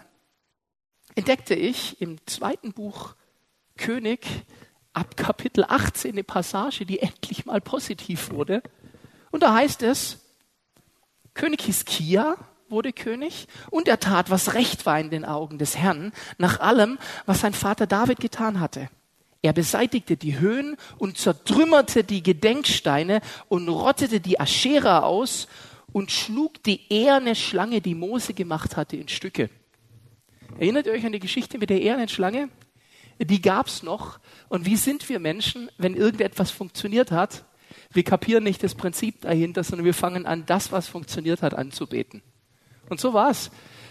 entdeckte 1.17 1.55
ich 1.55 2.01
im 2.01 2.17
zweiten 2.27 2.73
Buch 2.73 3.15
König 3.77 4.27
ab 4.95 5.19
Kapitel 5.19 5.67
18 5.69 6.13
eine 6.13 6.25
Passage, 6.25 6.87
die 6.87 7.01
endlich 7.01 7.45
mal 7.45 7.61
positiv 7.61 8.31
wurde. 8.31 8.63
Und 9.33 9.43
da 9.43 9.53
heißt 9.53 9.83
es, 9.83 10.19
König 11.35 11.61
Hiskia 11.61 12.37
wurde 12.71 12.95
König 12.95 13.49
und 13.71 13.87
er 13.87 14.01
tat, 14.01 14.31
was 14.31 14.55
recht 14.55 14.87
war 14.87 14.99
in 14.99 15.11
den 15.11 15.27
Augen 15.27 15.59
des 15.59 15.77
Herrn, 15.77 16.13
nach 16.39 16.61
allem, 16.61 16.99
was 17.27 17.43
sein 17.43 17.53
Vater 17.53 17.87
David 17.87 18.19
getan 18.19 18.61
hatte. 18.61 18.89
Er 19.41 19.53
beseitigte 19.53 20.17
die 20.17 20.39
Höhen 20.41 20.77
und 20.99 21.17
zertrümmerte 21.17 22.03
die 22.03 22.23
Gedenksteine 22.23 23.21
und 23.49 23.69
rottete 23.69 24.21
die 24.21 24.41
Aschera 24.41 25.01
aus 25.01 25.47
und 25.93 26.11
schlug 26.11 26.63
die 26.65 26.93
eherne 26.93 27.35
Schlange, 27.35 27.81
die 27.81 27.95
Mose 27.95 28.35
gemacht 28.35 28.77
hatte, 28.77 28.97
in 28.97 29.09
Stücke. 29.09 29.49
Erinnert 30.59 30.87
ihr 30.87 30.93
euch 30.93 31.07
an 31.07 31.13
die 31.13 31.21
Geschichte 31.21 31.59
mit 31.59 31.71
der 31.71 31.81
ehernen 31.81 32.09
Schlange? 32.09 32.49
Die 33.21 33.41
gab's 33.41 33.83
noch. 33.83 34.19
Und 34.49 34.67
wie 34.67 34.77
sind 34.77 35.09
wir 35.09 35.21
Menschen, 35.21 35.71
wenn 35.79 35.95
irgendetwas 35.95 36.51
funktioniert 36.51 37.13
hat? 37.13 37.45
Wir 37.93 38.03
kapieren 38.03 38.45
nicht 38.45 38.63
das 38.63 38.75
Prinzip 38.75 39.21
dahinter, 39.23 39.63
sondern 39.63 39.85
wir 39.85 39.95
fangen 39.95 40.27
an, 40.27 40.47
das, 40.47 40.73
was 40.73 40.89
funktioniert 40.89 41.43
hat, 41.43 41.55
anzubeten. 41.55 42.23
Und 42.89 43.01
so 43.01 43.15
war's. 43.15 43.51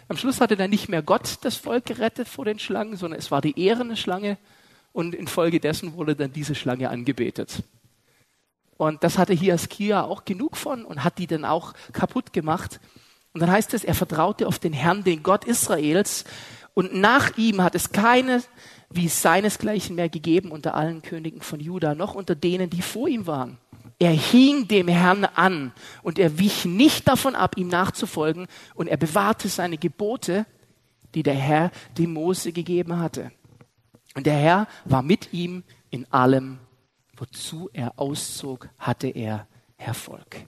Am 0.10 0.18
Schluss 0.18 0.42
hatte 0.42 0.56
dann 0.56 0.70
nicht 0.70 0.89
mehr 0.89 1.01
Gott 1.01 1.39
das 1.42 1.56
Volk 1.56 1.86
gerettet 1.86 2.27
vor 2.27 2.46
den 2.46 2.60
Schlangen, 2.60 2.96
sondern 2.96 3.20
es 3.20 3.32
war 3.32 3.42
die 3.42 3.60
ehrene 3.60 3.98
Schlange 3.98 4.38
und 4.91 5.15
infolgedessen 5.15 5.94
wurde 5.94 6.15
dann 6.15 6.34
diese 6.34 6.56
Schlange 6.56 6.89
angebetet. 6.89 7.63
Und 8.77 9.03
das 9.03 9.17
hatte 9.17 9.34
Hiaskia 9.34 10.03
auch 10.03 10.25
genug 10.25 10.56
von 10.56 10.86
und 10.86 11.03
hat 11.03 11.17
die 11.17 11.27
dann 11.27 11.46
auch 11.46 11.74
kaputt 11.94 12.34
gemacht. 12.34 12.79
Und 13.34 13.41
dann 13.41 13.51
heißt 13.51 13.74
es, 13.74 13.84
er 13.84 13.96
vertraute 13.96 14.48
auf 14.48 14.60
den 14.60 14.74
Herrn, 14.74 15.03
den 15.03 15.24
Gott 15.24 15.46
Israels. 15.46 16.25
Und 16.74 16.94
nach 16.94 17.38
ihm 17.38 17.62
hat 17.62 17.75
es 17.75 17.91
keine 17.91 18.44
wie 18.89 19.08
seinesgleichen 19.08 19.96
mehr 19.96 20.10
gegeben 20.10 20.51
unter 20.51 20.75
allen 20.75 21.01
Königen 21.01 21.41
von 21.41 21.60
Juda, 21.60 21.94
noch 21.96 22.15
unter 22.15 22.36
denen, 22.36 22.70
die 22.70 22.82
vor 22.82 23.08
ihm 23.08 23.27
waren. 23.27 23.58
Er 24.00 24.12
hing 24.12 24.67
dem 24.67 24.88
Herrn 24.88 25.25
an 25.25 25.74
und 26.03 26.20
er 26.20 26.38
wich 26.38 26.65
nicht 26.65 27.08
davon 27.08 27.36
ab, 27.36 27.58
ihm 27.58 27.67
nachzufolgen 27.67 28.48
und 28.75 28.88
er 28.88 28.98
bewahrte 28.98 29.50
seine 29.50 29.77
Gebote, 29.77 30.46
die 31.15 31.24
der 31.24 31.34
Herr 31.34 31.72
dem 31.98 32.13
Mose 32.13 32.51
gegeben 32.51 33.00
hatte. 33.00 33.32
Und 34.17 34.25
der 34.25 34.33
Herr 34.33 34.67
war 34.83 35.03
mit 35.03 35.31
ihm 35.31 35.63
in 35.91 36.12
allem, 36.12 36.57
wozu 37.15 37.69
er 37.71 38.00
auszog, 38.00 38.67
hatte 38.79 39.09
er 39.09 39.47
Erfolg. 39.77 40.47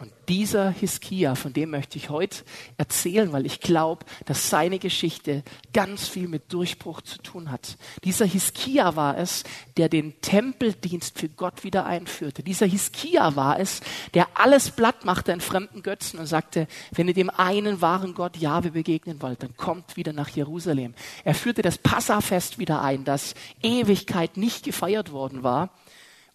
Und 0.00 0.10
dieser 0.30 0.70
Hiskia, 0.70 1.34
von 1.34 1.52
dem 1.52 1.68
möchte 1.68 1.98
ich 1.98 2.08
heute 2.08 2.38
erzählen, 2.78 3.32
weil 3.32 3.44
ich 3.44 3.60
glaube, 3.60 4.06
dass 4.24 4.48
seine 4.48 4.78
Geschichte 4.78 5.42
ganz 5.74 6.08
viel 6.08 6.26
mit 6.26 6.50
Durchbruch 6.54 7.02
zu 7.02 7.18
tun 7.18 7.50
hat. 7.50 7.76
Dieser 8.04 8.24
Hiskia 8.24 8.96
war 8.96 9.18
es, 9.18 9.44
der 9.76 9.90
den 9.90 10.18
Tempeldienst 10.22 11.18
für 11.18 11.28
Gott 11.28 11.64
wieder 11.64 11.84
einführte. 11.84 12.42
Dieser 12.42 12.64
Hiskia 12.64 13.36
war 13.36 13.60
es, 13.60 13.82
der 14.14 14.26
alles 14.32 14.70
platt 14.70 15.04
machte 15.04 15.34
an 15.34 15.42
fremden 15.42 15.82
Götzen 15.82 16.18
und 16.18 16.24
sagte, 16.24 16.66
wenn 16.92 17.08
ihr 17.08 17.14
dem 17.14 17.28
einen 17.28 17.82
wahren 17.82 18.14
Gott 18.14 18.38
Jahwe 18.38 18.70
begegnen 18.70 19.20
wollt, 19.20 19.42
dann 19.42 19.54
kommt 19.58 19.98
wieder 19.98 20.14
nach 20.14 20.30
Jerusalem. 20.30 20.94
Er 21.24 21.34
führte 21.34 21.60
das 21.60 21.76
Passafest 21.76 22.58
wieder 22.58 22.80
ein, 22.80 23.04
das 23.04 23.34
Ewigkeit 23.62 24.38
nicht 24.38 24.64
gefeiert 24.64 25.12
worden 25.12 25.42
war. 25.42 25.68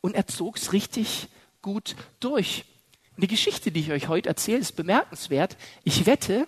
Und 0.01 0.13
er 0.13 0.27
zog 0.27 0.57
es 0.57 0.71
richtig 0.71 1.29
gut 1.63 1.95
durch. 2.19 2.63
Und 3.15 3.23
die 3.23 3.27
Geschichte, 3.27 3.71
die 3.71 3.79
ich 3.79 3.91
euch 3.91 4.07
heute 4.07 4.29
erzähle, 4.29 4.59
ist 4.59 4.75
bemerkenswert. 4.75 5.57
Ich 5.83 6.05
wette, 6.05 6.47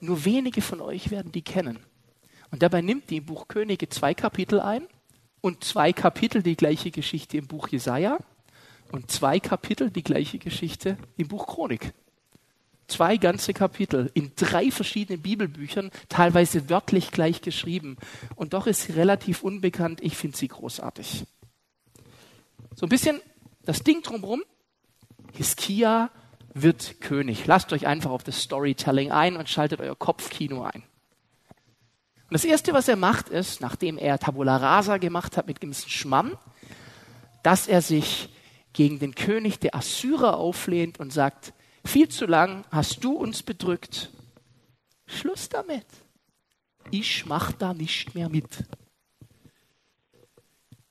nur 0.00 0.24
wenige 0.24 0.60
von 0.60 0.80
euch 0.80 1.10
werden 1.10 1.30
die 1.30 1.42
kennen. 1.42 1.78
Und 2.50 2.62
dabei 2.62 2.82
nimmt 2.82 3.10
die 3.10 3.18
im 3.18 3.26
Buch 3.26 3.48
Könige 3.48 3.88
zwei 3.88 4.14
Kapitel 4.14 4.60
ein 4.60 4.86
und 5.40 5.62
zwei 5.62 5.92
Kapitel 5.92 6.42
die 6.42 6.56
gleiche 6.56 6.90
Geschichte 6.90 7.36
im 7.36 7.46
Buch 7.46 7.68
Jesaja 7.68 8.18
und 8.92 9.10
zwei 9.10 9.40
Kapitel 9.40 9.90
die 9.90 10.02
gleiche 10.02 10.38
Geschichte 10.38 10.96
im 11.16 11.28
Buch 11.28 11.46
Chronik. 11.46 11.92
Zwei 12.86 13.16
ganze 13.16 13.54
Kapitel 13.54 14.10
in 14.14 14.32
drei 14.36 14.70
verschiedenen 14.70 15.22
Bibelbüchern, 15.22 15.90
teilweise 16.08 16.68
wörtlich 16.68 17.10
gleich 17.10 17.40
geschrieben. 17.40 17.96
Und 18.36 18.52
doch 18.52 18.66
ist 18.66 18.82
sie 18.82 18.92
relativ 18.92 19.42
unbekannt. 19.42 20.00
Ich 20.02 20.16
finde 20.16 20.36
sie 20.36 20.48
großartig. 20.48 21.24
So 22.74 22.86
ein 22.86 22.90
bisschen 22.90 23.20
das 23.62 23.82
Ding 23.82 24.02
drumherum 24.02 24.42
Hiskia 25.34 26.10
wird 26.54 27.00
König. 27.00 27.46
Lasst 27.46 27.72
euch 27.72 27.86
einfach 27.86 28.10
auf 28.10 28.22
das 28.22 28.40
Storytelling 28.40 29.10
ein 29.10 29.36
und 29.36 29.48
schaltet 29.48 29.80
euer 29.80 29.96
Kopfkino 29.96 30.62
ein. 30.62 30.84
Und 32.24 32.32
das 32.32 32.44
Erste, 32.44 32.72
was 32.72 32.88
er 32.88 32.96
macht, 32.96 33.28
ist, 33.28 33.60
nachdem 33.60 33.98
er 33.98 34.18
Tabula 34.18 34.56
Rasa 34.56 34.98
gemacht 34.98 35.36
hat 35.36 35.46
mit 35.46 35.60
gewissen 35.60 35.90
Schmamm, 35.90 36.38
dass 37.42 37.66
er 37.66 37.82
sich 37.82 38.30
gegen 38.72 38.98
den 38.98 39.14
König 39.14 39.58
der 39.58 39.74
Assyrer 39.74 40.38
auflehnt 40.38 41.00
und 41.00 41.12
sagt, 41.12 41.52
viel 41.84 42.08
zu 42.08 42.26
lang 42.26 42.64
hast 42.70 43.04
du 43.04 43.12
uns 43.12 43.42
bedrückt. 43.42 44.10
Schluss 45.06 45.48
damit. 45.48 45.86
Ich 46.90 47.26
mach 47.26 47.52
da 47.52 47.74
nicht 47.74 48.14
mehr 48.14 48.28
mit. 48.28 48.64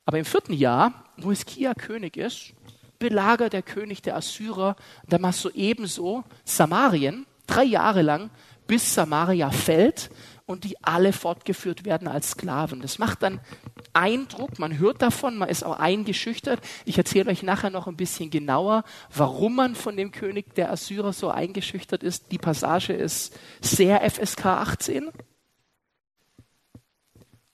Aber 0.05 0.19
im 0.19 0.25
vierten 0.25 0.53
Jahr, 0.53 1.05
wo 1.17 1.29
Hiskia 1.29 1.73
König 1.73 2.17
ist, 2.17 2.53
belagert 3.03 3.51
der 3.51 3.63
König 3.63 4.01
der 4.01 4.15
Assyrer 4.15 4.77
Damasco 5.10 5.50
ebenso 5.50 6.24
Samarien 6.45 7.25
drei 7.48 7.65
Jahre 7.65 8.01
lang, 8.01 8.29
bis 8.65 8.93
Samaria 8.93 9.51
fällt 9.51 10.10
und 10.45 10.63
die 10.63 10.81
alle 10.81 11.12
fortgeführt 11.12 11.83
werden 11.83 12.07
als 12.07 12.31
Sklaven. 12.31 12.81
Das 12.81 13.00
macht 13.00 13.22
dann 13.22 13.41
Eindruck, 13.91 14.57
man 14.57 14.77
hört 14.77 15.01
davon, 15.01 15.38
man 15.38 15.50
ist 15.50 15.65
auch 15.65 15.77
eingeschüchtert. 15.77 16.62
Ich 16.86 16.98
erzähle 16.98 17.29
euch 17.29 17.43
nachher 17.43 17.72
noch 17.72 17.88
ein 17.88 17.98
bisschen 17.98 18.29
genauer, 18.29 18.86
warum 19.13 19.55
man 19.55 19.75
von 19.75 19.98
dem 19.98 20.12
König 20.13 20.55
der 20.55 20.72
Assyrer 20.72 21.12
so 21.12 21.29
eingeschüchtert 21.29 22.03
ist. 22.03 22.31
Die 22.31 22.38
Passage 22.38 22.93
ist 22.93 23.38
sehr 23.60 24.10
FSK 24.10 24.45
18. 24.45 25.12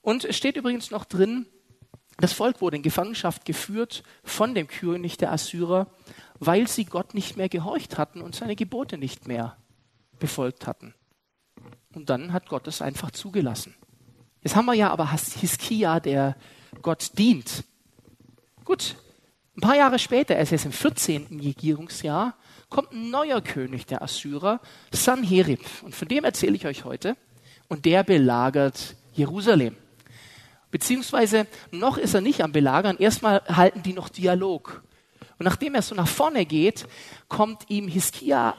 Und 0.02 0.26
es 0.26 0.38
steht 0.38 0.58
übrigens 0.58 0.92
noch 0.92 1.06
drin, 1.06 1.48
das 2.20 2.34
Volk 2.34 2.62
wurde 2.62 2.78
in 2.78 2.84
Gefangenschaft 2.84 3.46
geführt 3.46 4.04
von 4.24 4.54
dem 4.54 4.68
König 4.68 5.18
der 5.18 5.32
Assyrer, 5.32 5.88
weil 6.40 6.68
sie 6.68 6.86
Gott 6.86 7.14
nicht 7.14 7.38
mehr 7.38 7.50
gehorcht 7.50 7.98
hatten 7.98 8.22
und 8.22 8.36
seine 8.36 8.56
Gebote 8.56 8.98
nicht 8.98 9.28
mehr 9.28 9.58
befolgt 10.20 10.68
hatten. 10.68 10.94
Und 11.94 12.10
dann 12.10 12.34
hat 12.34 12.50
Gott 12.50 12.68
es 12.68 12.82
einfach 12.82 13.12
zugelassen. 13.12 13.76
Jetzt 14.42 14.56
haben 14.56 14.66
wir 14.66 14.74
ja 14.74 14.90
aber 14.90 15.12
Hiskia, 15.12 16.00
der 16.00 16.36
Gott 16.82 17.18
dient. 17.18 17.64
Gut, 18.64 18.96
ein 19.58 19.62
paar 19.62 19.76
Jahre 19.76 20.00
später, 20.00 20.36
er 20.36 20.44
ist 20.44 20.52
jetzt 20.52 20.66
im 20.66 20.72
14. 20.72 21.40
Regierungsjahr, 21.42 22.36
kommt 22.70 22.94
ein 22.94 23.10
neuer 23.10 23.42
König 23.42 23.86
der 23.88 24.02
Assyrer, 24.02 24.62
Sanherib. 24.92 25.60
Und 25.84 25.96
von 25.96 26.08
dem 26.08 26.24
erzähle 26.24 26.56
ich 26.56 26.66
euch 26.66 26.86
heute. 26.86 27.18
Und 27.68 27.86
der 27.86 28.04
belagert 28.04 28.96
Jerusalem. 29.14 29.76
Beziehungsweise 30.72 31.48
noch 31.72 31.98
ist 31.98 32.14
er 32.14 32.22
nicht 32.22 32.42
am 32.42 32.52
Belagern. 32.52 32.98
Erstmal 32.98 33.42
halten 33.48 33.84
die 33.84 33.94
noch 33.94 34.10
Dialog. 34.10 34.84
Und 35.38 35.46
nachdem 35.46 35.76
er 35.76 35.82
so 35.82 35.96
nach 35.96 36.08
vorne 36.08 36.46
geht, 36.46 36.86
kommt 37.28 37.70
ihm 37.70 37.88
Hiskia 37.88 38.56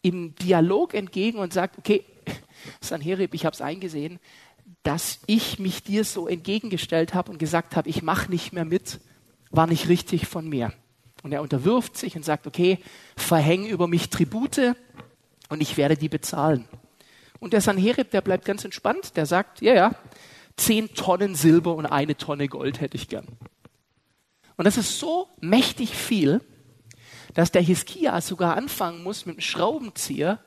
im 0.00 0.34
Dialog 0.36 0.94
entgegen 0.94 1.38
und 1.38 1.52
sagt, 1.52 1.78
okay, 1.78 2.04
Sanherib, 2.80 3.34
ich 3.34 3.44
habe 3.44 3.54
es 3.54 3.60
eingesehen, 3.60 4.18
dass 4.82 5.20
ich 5.26 5.58
mich 5.58 5.82
dir 5.82 6.04
so 6.04 6.28
entgegengestellt 6.28 7.14
habe 7.14 7.30
und 7.30 7.38
gesagt 7.38 7.76
habe, 7.76 7.88
ich 7.88 8.02
mache 8.02 8.30
nicht 8.30 8.52
mehr 8.52 8.64
mit, 8.64 9.00
war 9.50 9.66
nicht 9.66 9.88
richtig 9.88 10.26
von 10.26 10.48
mir. 10.48 10.72
Und 11.22 11.32
er 11.32 11.42
unterwirft 11.42 11.96
sich 11.96 12.16
und 12.16 12.24
sagt, 12.24 12.46
okay, 12.46 12.78
verhäng 13.16 13.66
über 13.66 13.88
mich 13.88 14.08
Tribute 14.08 14.76
und 15.48 15.60
ich 15.60 15.76
werde 15.76 15.96
die 15.96 16.08
bezahlen. 16.08 16.66
Und 17.40 17.52
der 17.52 17.60
Sanherib, 17.60 18.10
der 18.10 18.20
bleibt 18.20 18.44
ganz 18.44 18.64
entspannt, 18.64 19.16
der 19.16 19.26
sagt, 19.26 19.60
ja, 19.60 19.74
ja, 19.74 19.94
zehn 20.58 20.94
Tonnen 20.94 21.34
Silber 21.34 21.74
und 21.74 21.86
eine 21.86 22.16
Tonne 22.16 22.48
Gold 22.48 22.80
hätte 22.80 22.96
ich 22.96 23.08
gern. 23.08 23.26
Und 24.56 24.64
das 24.64 24.76
ist 24.76 24.98
so 24.98 25.28
mächtig 25.40 25.94
viel, 25.94 26.40
dass 27.34 27.52
der 27.52 27.62
Hiskia 27.62 28.20
sogar 28.20 28.56
anfangen 28.56 29.02
muss, 29.02 29.26
mit 29.26 29.36
dem 29.36 29.40
Schraubenzieher 29.40 30.40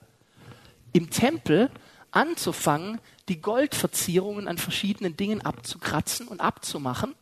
im 0.94 1.10
Tempel 1.10 1.70
anzufangen, 2.12 3.00
die 3.30 3.41
Goldverzierungen 3.41 4.48
an 4.48 4.58
verschiedenen 4.58 5.15
Dingen 5.15 5.41
abzukratzen 5.41 6.27
und 6.27 6.41
abzumachen, 6.41 7.15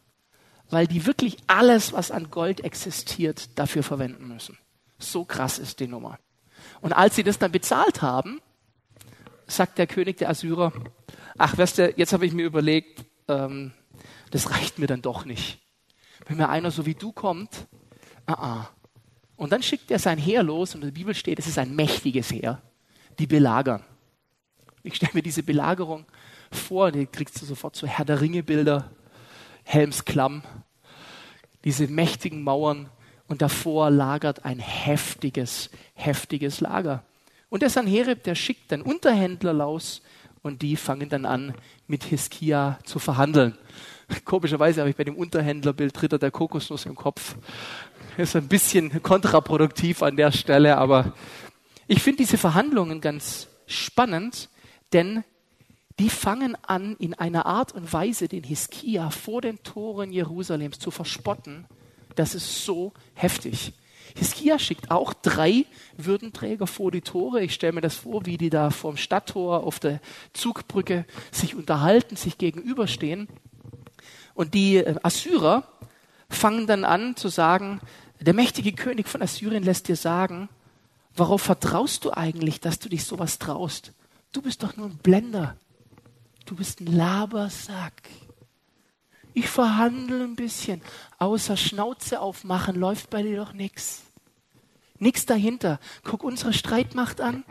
weil 0.72 0.88
die 0.88 1.06
wirklich 1.06 1.38
alles, 1.46 1.94
was 1.94 2.10
an 2.10 2.32
Gold 2.32 2.62
existiert, 2.62 3.58
dafür 3.60 3.84
verwenden 3.84 4.28
müssen. 4.28 4.58
So 4.98 5.26
krass 5.26 5.60
ist 5.60 5.80
die 5.80 5.88
Nummer. 5.88 6.18
Und 6.82 6.94
als 6.94 7.16
sie 7.16 7.24
das 7.24 7.38
dann 7.38 7.52
bezahlt 7.52 8.02
haben, 8.02 8.42
sagt 9.50 9.78
der 9.78 9.88
König 9.88 10.18
der 10.18 10.30
Assyrer, 10.30 10.72
ach, 11.38 11.58
weißt 11.58 11.78
du, 11.80 11.94
jetzt 11.96 12.14
habe 12.14 12.26
ich 12.26 12.34
mir 12.34 12.46
überlegt, 12.46 13.06
ähm, 13.28 13.72
das 14.32 14.52
reicht 14.52 14.80
mir 14.80 14.88
dann 14.88 15.02
doch 15.02 15.26
nicht. 15.26 15.60
Wenn 16.28 16.38
mir 16.38 16.50
einer 16.50 16.72
so 16.72 16.86
wie 16.86 16.94
du 16.94 17.12
kommt, 17.12 17.68
ah, 18.26 18.34
ah. 18.34 18.70
Und 19.36 19.52
dann 19.54 19.64
schickt 19.64 19.90
er 19.90 20.00
sein 20.00 20.18
Heer 20.18 20.44
los 20.44 20.76
und 20.76 20.82
in 20.82 20.88
der 20.88 21.00
Bibel 21.00 21.16
steht, 21.16 21.40
es 21.40 21.48
ist 21.48 21.58
ein 21.58 21.76
mächtiges 21.76 22.32
Heer. 22.32 22.62
Die 23.20 23.28
belagern. 23.28 23.84
Ich 24.84 24.96
stelle 24.96 25.14
mir 25.14 25.22
diese 25.22 25.44
Belagerung 25.44 26.06
vor, 26.52 26.92
die 26.92 27.06
kriegst 27.06 27.42
du 27.42 27.46
sofort 27.46 27.76
so 27.76 27.88
Herr 27.88 28.06
der 28.06 28.22
Ringe 28.22 28.44
Bilder, 28.44 28.92
Helmsklamm, 29.64 30.44
diese 31.64 31.88
mächtigen 31.88 32.44
Mauern 32.44 32.90
und 33.28 33.42
davor 33.42 33.92
lagert 33.92 34.46
ein 34.46 34.60
heftiges, 34.60 35.70
heftiges 35.94 36.62
Lager. 36.62 37.04
Und 37.50 37.62
der 37.62 37.70
Sanherib, 37.70 38.24
der 38.24 38.36
schickt 38.36 38.72
dann 38.72 38.82
Unterhändler 38.82 39.54
los 39.54 40.02
und 40.42 40.62
die 40.62 40.76
fangen 40.76 41.10
dann 41.10 41.26
an, 41.26 41.54
mit 41.88 42.04
Hiskia 42.04 42.80
zu 42.84 43.00
verhandeln. 43.00 43.58
Komischerweise 44.26 44.82
habe 44.82 44.90
ich 44.90 44.96
bei 44.96 45.04
dem 45.04 45.16
Unterhändlerbild 45.16 46.02
Ritter 46.02 46.20
der 46.20 46.32
Kokosnuss 46.32 46.86
im 46.86 46.96
Kopf. 46.96 47.36
Ist 48.18 48.36
ein 48.36 48.48
bisschen 48.48 49.02
kontraproduktiv 49.04 50.04
an 50.04 50.16
der 50.16 50.32
Stelle, 50.32 50.78
aber 50.78 51.14
ich 51.88 52.02
finde 52.02 52.18
diese 52.18 52.38
Verhandlungen 52.38 53.02
ganz 53.02 53.48
spannend, 53.66 54.50
denn 54.94 55.24
die 56.00 56.10
fangen 56.10 56.56
an, 56.64 56.96
in 56.98 57.14
einer 57.14 57.46
Art 57.46 57.74
und 57.74 57.92
Weise 57.92 58.28
den 58.28 58.44
Hiskia 58.44 59.10
vor 59.10 59.42
den 59.42 59.62
Toren 59.64 60.12
Jerusalems 60.12 60.80
zu 60.80 60.92
verspotten. 60.92 61.66
Das 62.16 62.36
ist 62.36 62.64
so 62.66 62.94
heftig. 63.16 63.74
Hiskia 64.16 64.60
schickt 64.60 64.92
auch 64.92 65.14
drei 65.14 65.66
Würdenträger 65.98 66.68
vor 66.68 66.92
die 66.92 67.02
Tore. 67.02 67.42
Ich 67.42 67.54
stelle 67.54 67.74
mir 67.74 67.82
das 67.82 67.96
vor, 67.96 68.26
wie 68.26 68.38
die 68.38 68.50
da 68.50 68.70
vorm 68.70 68.98
Stadttor 68.98 69.64
auf 69.64 69.80
der 69.80 70.00
Zugbrücke 70.34 71.06
sich 71.32 71.56
unterhalten, 71.56 72.16
sich 72.16 72.38
gegenüberstehen. 72.38 73.28
Und 74.34 74.54
die 74.54 74.78
äh, 74.78 74.96
Assyrer 75.04 75.64
fangen 76.30 76.68
dann 76.68 76.86
an 76.86 77.16
zu 77.16 77.28
sagen, 77.30 77.82
der 78.20 78.34
mächtige 78.34 78.74
König 78.74 79.08
von 79.08 79.22
Assyrien 79.22 79.64
lässt 79.64 79.88
dir 79.88 79.96
sagen, 79.96 80.50
worauf 81.16 81.42
vertraust 81.42 82.06
du 82.06 82.12
eigentlich, 82.12 82.60
dass 82.60 82.80
du 82.80 82.90
dich 82.90 83.06
sowas 83.06 83.40
traust? 83.40 83.94
Du 84.32 84.42
bist 84.42 84.64
doch 84.64 84.76
nur 84.78 84.88
ein 84.88 84.98
Blender. 84.98 85.56
Du 86.46 86.56
bist 86.56 86.82
ein 86.82 86.88
Labersack. 86.88 88.10
Ich 89.34 89.48
verhandle 89.48 90.24
ein 90.24 90.36
bisschen. 90.36 90.82
Außer 91.18 91.58
Schnauze 91.58 92.20
aufmachen 92.20 92.76
läuft 92.76 93.10
bei 93.10 93.22
dir 93.22 93.38
doch 93.38 93.54
nichts. 93.54 94.04
Nichts 94.98 95.26
dahinter. 95.26 95.80
Guck 96.04 96.24
unsere 96.24 96.54
Streitmacht 96.54 97.22
an. 97.22 97.44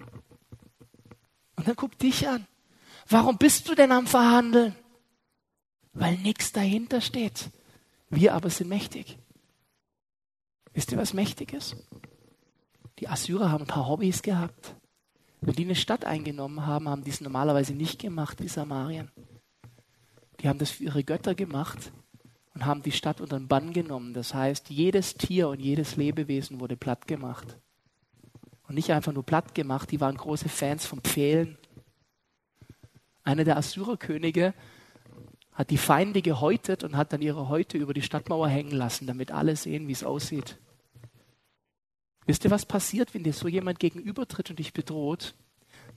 Und 1.56 1.66
dann 1.66 1.76
guck 1.76 1.98
dich 1.98 2.28
an. 2.28 2.46
Warum 3.08 3.38
bist 3.38 3.68
du 3.68 3.74
denn 3.74 3.92
am 3.92 4.06
Verhandeln? 4.06 4.74
Weil 5.92 6.16
nichts 6.18 6.52
dahinter 6.52 7.00
steht. 7.00 7.50
Wir 8.10 8.34
aber 8.34 8.50
sind 8.50 8.68
mächtig. 8.68 9.18
Wisst 10.74 10.92
ihr, 10.92 10.98
was 10.98 11.14
mächtig 11.14 11.52
ist? 11.52 11.76
Die 12.98 13.08
Assyrer 13.08 13.50
haben 13.50 13.64
ein 13.64 13.68
paar 13.68 13.88
Hobbys 13.88 14.22
gehabt. 14.22 14.74
Wenn 15.40 15.54
die 15.54 15.64
eine 15.64 15.74
Stadt 15.74 16.04
eingenommen 16.04 16.66
haben, 16.66 16.88
haben 16.88 17.04
die 17.04 17.10
es 17.10 17.20
normalerweise 17.20 17.72
nicht 17.72 18.00
gemacht 18.00 18.40
wie 18.42 18.48
Samarien. 18.48 19.10
Die 20.40 20.48
haben 20.48 20.58
das 20.58 20.70
für 20.70 20.84
ihre 20.84 21.04
Götter 21.04 21.34
gemacht 21.34 21.92
und 22.54 22.64
haben 22.64 22.82
die 22.82 22.92
Stadt 22.92 23.20
unter 23.20 23.38
den 23.38 23.48
Bann 23.48 23.72
genommen. 23.72 24.14
Das 24.14 24.34
heißt, 24.34 24.70
jedes 24.70 25.14
Tier 25.14 25.48
und 25.48 25.60
jedes 25.60 25.96
Lebewesen 25.96 26.60
wurde 26.60 26.76
platt 26.76 27.06
gemacht. 27.06 27.56
Und 28.68 28.74
nicht 28.74 28.90
einfach 28.92 29.12
nur 29.12 29.24
platt 29.24 29.54
gemacht, 29.54 29.90
die 29.90 30.00
waren 30.00 30.16
große 30.16 30.48
Fans 30.48 30.84
von 30.84 31.00
Pfählen. 31.00 31.56
Einer 33.24 33.44
der 33.44 33.56
Assyrerkönige 33.56 34.54
hat 35.52 35.70
die 35.70 35.78
Feinde 35.78 36.22
gehäutet 36.22 36.84
und 36.84 36.96
hat 36.96 37.12
dann 37.12 37.22
ihre 37.22 37.48
Häute 37.48 37.78
über 37.78 37.94
die 37.94 38.02
Stadtmauer 38.02 38.48
hängen 38.48 38.70
lassen, 38.70 39.06
damit 39.06 39.32
alle 39.32 39.56
sehen, 39.56 39.88
wie 39.88 39.92
es 39.92 40.04
aussieht. 40.04 40.58
Wisst 42.26 42.44
ihr, 42.44 42.50
was 42.50 42.66
passiert, 42.66 43.14
wenn 43.14 43.24
dir 43.24 43.32
so 43.32 43.48
jemand 43.48 43.80
gegenübertritt 43.80 44.50
und 44.50 44.58
dich 44.58 44.72
bedroht? 44.72 45.34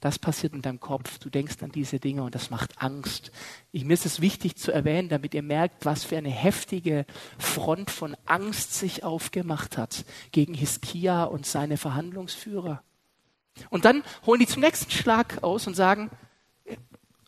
Das 0.02 0.18
passiert 0.18 0.54
in 0.54 0.64
deinem 0.64 0.80
Kopf. 0.80 1.20
Du 1.20 1.30
denkst 1.30 1.62
an 1.62 1.72
diese 1.72 2.00
Dinge 2.00 2.24
und 2.24 2.34
das 2.34 2.50
macht 2.50 2.82
Angst. 2.82 3.32
Ich, 3.72 3.86
mir 3.86 3.94
ist 3.94 4.08
es 4.08 4.20
wichtig 4.20 4.56
zu 4.58 4.72
erwähnen, 4.72 5.10
damit 5.10 5.36
ihr 5.36 5.44
merkt, 5.44 5.86
was 5.86 6.04
für 6.04 6.18
eine 6.18 6.32
heftige 6.32 7.06
Front 7.38 7.92
von 7.92 8.18
Angst 8.26 8.74
sich 8.74 9.04
aufgemacht 9.04 9.78
hat 9.78 10.04
gegen 10.32 10.56
Hiskia 10.56 11.24
und 11.24 11.46
seine 11.46 11.78
Verhandlungsführer. 11.78 12.82
Und 13.70 13.86
dann 13.86 14.04
holen 14.26 14.40
die 14.40 14.48
zum 14.48 14.62
nächsten 14.62 14.90
Schlag 14.90 15.44
aus 15.44 15.68
und 15.68 15.76
sagen, 15.76 16.10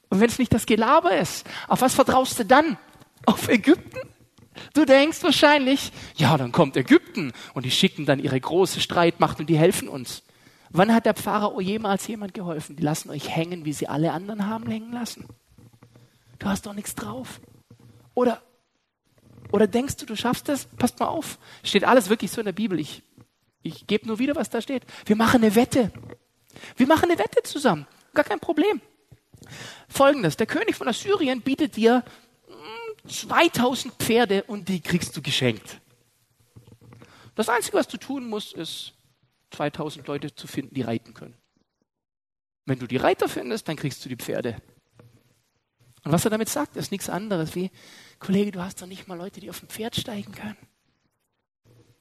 und 0.09 0.19
wenn 0.19 0.29
es 0.29 0.39
nicht 0.39 0.53
das 0.53 0.65
Gelaber 0.65 1.15
ist, 1.15 1.47
auf 1.67 1.81
was 1.81 1.93
vertraust 1.93 2.39
du 2.39 2.45
dann? 2.45 2.77
Auf 3.27 3.49
Ägypten? 3.49 4.09
Du 4.73 4.85
denkst 4.85 5.21
wahrscheinlich, 5.21 5.91
ja, 6.15 6.37
dann 6.37 6.51
kommt 6.51 6.75
Ägypten 6.75 7.33
und 7.53 7.65
die 7.65 7.71
schicken 7.71 8.07
dann 8.07 8.19
ihre 8.19 8.39
große 8.39 8.81
Streitmacht 8.81 9.39
und 9.39 9.47
die 9.47 9.57
helfen 9.57 9.87
uns. 9.87 10.23
Wann 10.73 10.91
hat 10.91 11.05
der 11.05 11.13
Pharao 11.13 11.61
jemals 11.61 12.07
jemand 12.07 12.33
geholfen? 12.33 12.75
Die 12.75 12.83
lassen 12.83 13.11
euch 13.11 13.29
hängen, 13.29 13.63
wie 13.63 13.73
sie 13.73 13.87
alle 13.87 14.11
anderen 14.11 14.47
haben 14.47 14.67
hängen 14.67 14.91
lassen. 14.91 15.27
Du 16.39 16.47
hast 16.47 16.65
doch 16.65 16.73
nichts 16.73 16.95
drauf. 16.95 17.39
Oder, 18.15 18.41
oder 19.51 19.67
denkst 19.67 19.97
du, 19.97 20.07
du 20.07 20.15
schaffst 20.15 20.49
das? 20.49 20.65
Passt 20.65 20.99
mal 20.99 21.07
auf. 21.07 21.37
Steht 21.63 21.83
alles 21.83 22.09
wirklich 22.09 22.31
so 22.31 22.41
in 22.41 22.45
der 22.45 22.53
Bibel. 22.53 22.79
Ich, 22.79 23.03
ich 23.61 23.85
gebe 23.85 24.07
nur 24.07 24.17
wieder, 24.17 24.35
was 24.35 24.49
da 24.49 24.61
steht. 24.61 24.83
Wir 25.05 25.15
machen 25.15 25.43
eine 25.43 25.53
Wette. 25.53 25.91
Wir 26.75 26.87
machen 26.87 27.09
eine 27.09 27.19
Wette 27.19 27.43
zusammen. 27.43 27.85
Gar 28.15 28.25
kein 28.25 28.39
Problem. 28.39 28.81
Folgendes. 29.87 30.37
Der 30.37 30.47
König 30.47 30.75
von 30.75 30.87
Assyrien 30.87 31.41
bietet 31.41 31.75
dir 31.75 32.03
2000 33.07 33.93
Pferde 33.93 34.43
und 34.45 34.69
die 34.69 34.81
kriegst 34.81 35.15
du 35.15 35.21
geschenkt. 35.21 35.81
Das 37.35 37.47
Einzige, 37.47 37.77
was 37.77 37.87
du 37.87 37.97
tun 37.97 38.27
musst, 38.27 38.53
ist 38.53 38.93
2000 39.53 40.07
Leute 40.07 40.35
zu 40.35 40.47
finden, 40.47 40.75
die 40.75 40.81
reiten 40.81 41.13
können. 41.13 41.35
Wenn 42.65 42.79
du 42.79 42.87
die 42.87 42.97
Reiter 42.97 43.27
findest, 43.27 43.67
dann 43.67 43.75
kriegst 43.75 44.03
du 44.03 44.09
die 44.09 44.15
Pferde. 44.15 44.61
Und 46.03 46.11
was 46.11 46.25
er 46.25 46.31
damit 46.31 46.49
sagt, 46.49 46.75
ist 46.75 46.91
nichts 46.91 47.09
anderes 47.09 47.55
wie, 47.55 47.71
Kollege, 48.19 48.51
du 48.51 48.61
hast 48.61 48.81
doch 48.81 48.87
nicht 48.87 49.07
mal 49.07 49.17
Leute, 49.17 49.39
die 49.39 49.49
auf 49.49 49.59
dem 49.59 49.69
Pferd 49.69 49.95
steigen 49.95 50.33
können. 50.33 50.57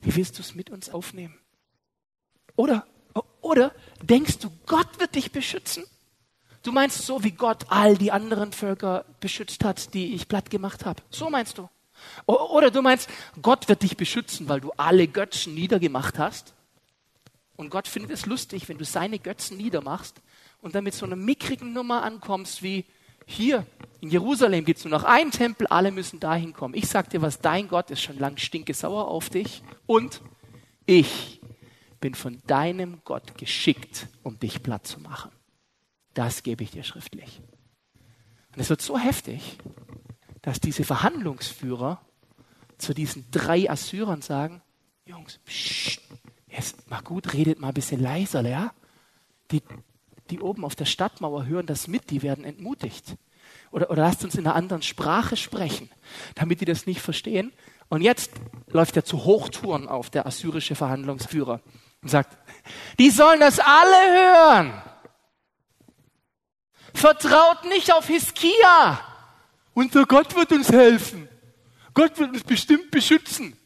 Wie 0.01 0.15
willst 0.17 0.39
du 0.39 0.43
es 0.43 0.55
mit 0.55 0.71
uns 0.71 0.91
aufnehmen? 0.91 1.39
Oder, 2.57 2.87
oder 3.41 3.73
denkst 4.03 4.39
du, 4.39 4.51
Gott 4.67 4.99
wird 4.99 5.15
dich 5.15 5.33
beschützen? 5.33 5.85
Du 6.63 6.71
meinst 6.71 7.07
so, 7.07 7.25
wie 7.25 7.33
Gott 7.33 7.67
all 7.71 7.97
die 7.97 8.13
anderen 8.13 8.53
Völker 8.53 9.05
beschützt 9.21 9.65
hat, 9.65 9.95
die 9.95 10.15
ich 10.15 10.29
platt 10.29 10.51
gemacht 10.51 10.85
habe. 10.85 11.03
So 11.11 11.29
meinst 11.29 11.59
du. 11.59 11.69
Oder 12.27 12.71
du 12.71 12.83
meinst, 12.83 13.09
Gott 13.41 13.69
wird 13.69 13.83
dich 13.83 13.97
beschützen, 13.97 14.49
weil 14.49 14.61
du 14.61 14.73
alle 14.77 15.09
Götzen 15.09 15.55
niedergemacht 15.55 16.19
hast. 16.19 16.55
Und 17.57 17.71
Gott 17.71 17.89
findet 17.89 18.11
es 18.11 18.27
lustig, 18.27 18.69
wenn 18.69 18.79
du 18.79 18.85
seine 18.85 19.19
Götzen 19.19 19.57
niedermachst 19.57 20.21
und 20.61 20.75
dann 20.75 20.85
mit 20.85 20.95
so 20.95 21.07
einer 21.07 21.17
mickrigen 21.17 21.73
Nummer 21.73 22.03
ankommst 22.03 22.63
wie, 22.63 22.85
hier 23.27 23.67
in 24.01 24.11
Jerusalem 24.11 24.65
gibt 24.65 24.79
es 24.79 24.85
nur 24.85 24.99
noch 24.99 25.05
einen 25.05 25.31
Tempel, 25.31 25.67
alle 25.69 25.93
müssen 25.93 26.19
dahin 26.19 26.53
kommen. 26.53 26.75
Ich 26.75 26.89
sag 26.89 27.11
dir 27.11 27.23
was, 27.23 27.41
dein 27.41 27.69
Gott 27.69 27.91
ist 27.91 28.03
schon 28.03 28.19
lang 28.19 28.37
stinkesauer 28.37 29.07
auf 29.09 29.31
dich 29.31 29.63
und 29.87 30.21
ich 30.87 31.41
bin 32.01 32.15
von 32.15 32.43
deinem 32.47 33.01
Gott 33.05 33.39
geschickt, 33.39 34.09
um 34.23 34.39
dich 34.39 34.63
platt 34.63 34.87
zu 34.87 35.01
machen. 35.01 35.31
Das 36.15 36.43
gebe 36.43 36.65
ich 36.65 36.73
dir 36.73 36.83
schriftlich. 36.83 37.41
Und 38.55 38.61
es 38.61 38.69
wird 38.69 38.83
so 38.83 38.99
heftig, 38.99 39.59
dass 40.43 40.61
diese 40.61 40.85
Verhandlungsführer 40.85 42.05
zu 42.77 42.93
diesen 42.93 43.31
drei 43.31 43.71
Assyrern 43.71 44.21
sagen, 44.21 44.61
Jungs, 45.07 45.39
psch, 45.47 46.01
jetzt 46.53 46.89
mal 46.91 47.01
gut, 47.01 47.33
redet 47.33 47.61
mal 47.61 47.69
ein 47.69 47.75
bisschen 47.75 48.01
leiser, 48.01 48.47
ja? 48.47 48.73
Die, 49.51 49.63
die 50.31 50.41
oben 50.41 50.65
auf 50.65 50.75
der 50.75 50.85
Stadtmauer 50.85 51.47
hören 51.47 51.67
das 51.67 51.89
mit, 51.89 52.11
die 52.11 52.23
werden 52.23 52.45
entmutigt. 52.45 53.17
Oder, 53.71 53.91
oder 53.91 54.03
lasst 54.03 54.25
uns 54.25 54.35
in 54.35 54.47
einer 54.47 54.55
anderen 54.55 54.83
Sprache 54.83 55.37
sprechen, 55.37 55.91
damit 56.35 56.61
die 56.61 56.65
das 56.65 56.87
nicht 56.87 57.01
verstehen. 57.01 57.53
Und 57.89 58.03
jetzt 58.03 58.31
läuft 58.69 58.97
er 58.97 59.05
zu 59.05 59.25
Hochtouren 59.25 59.89
auf, 59.89 60.11
der 60.11 60.27
assyrische 60.27 60.75
Verhandlungsführer, 60.75 61.61
und 62.03 62.09
sagt, 62.09 62.37
die 62.99 63.11
sollen 63.11 63.41
das 63.41 63.59
alle 63.59 63.91
hören. 63.91 64.83
Vertraut 66.95 67.65
nicht 67.65 67.93
auf 67.93 68.07
Hiskia. 68.07 69.01
Unser 69.75 70.05
Gott 70.05 70.35
wird 70.35 70.53
uns 70.53 70.71
helfen. 70.71 71.29
Gott 71.95 72.19
wird 72.19 72.31
uns 72.31 72.45
bestimmt 72.45 72.91
beschützen. 72.91 73.57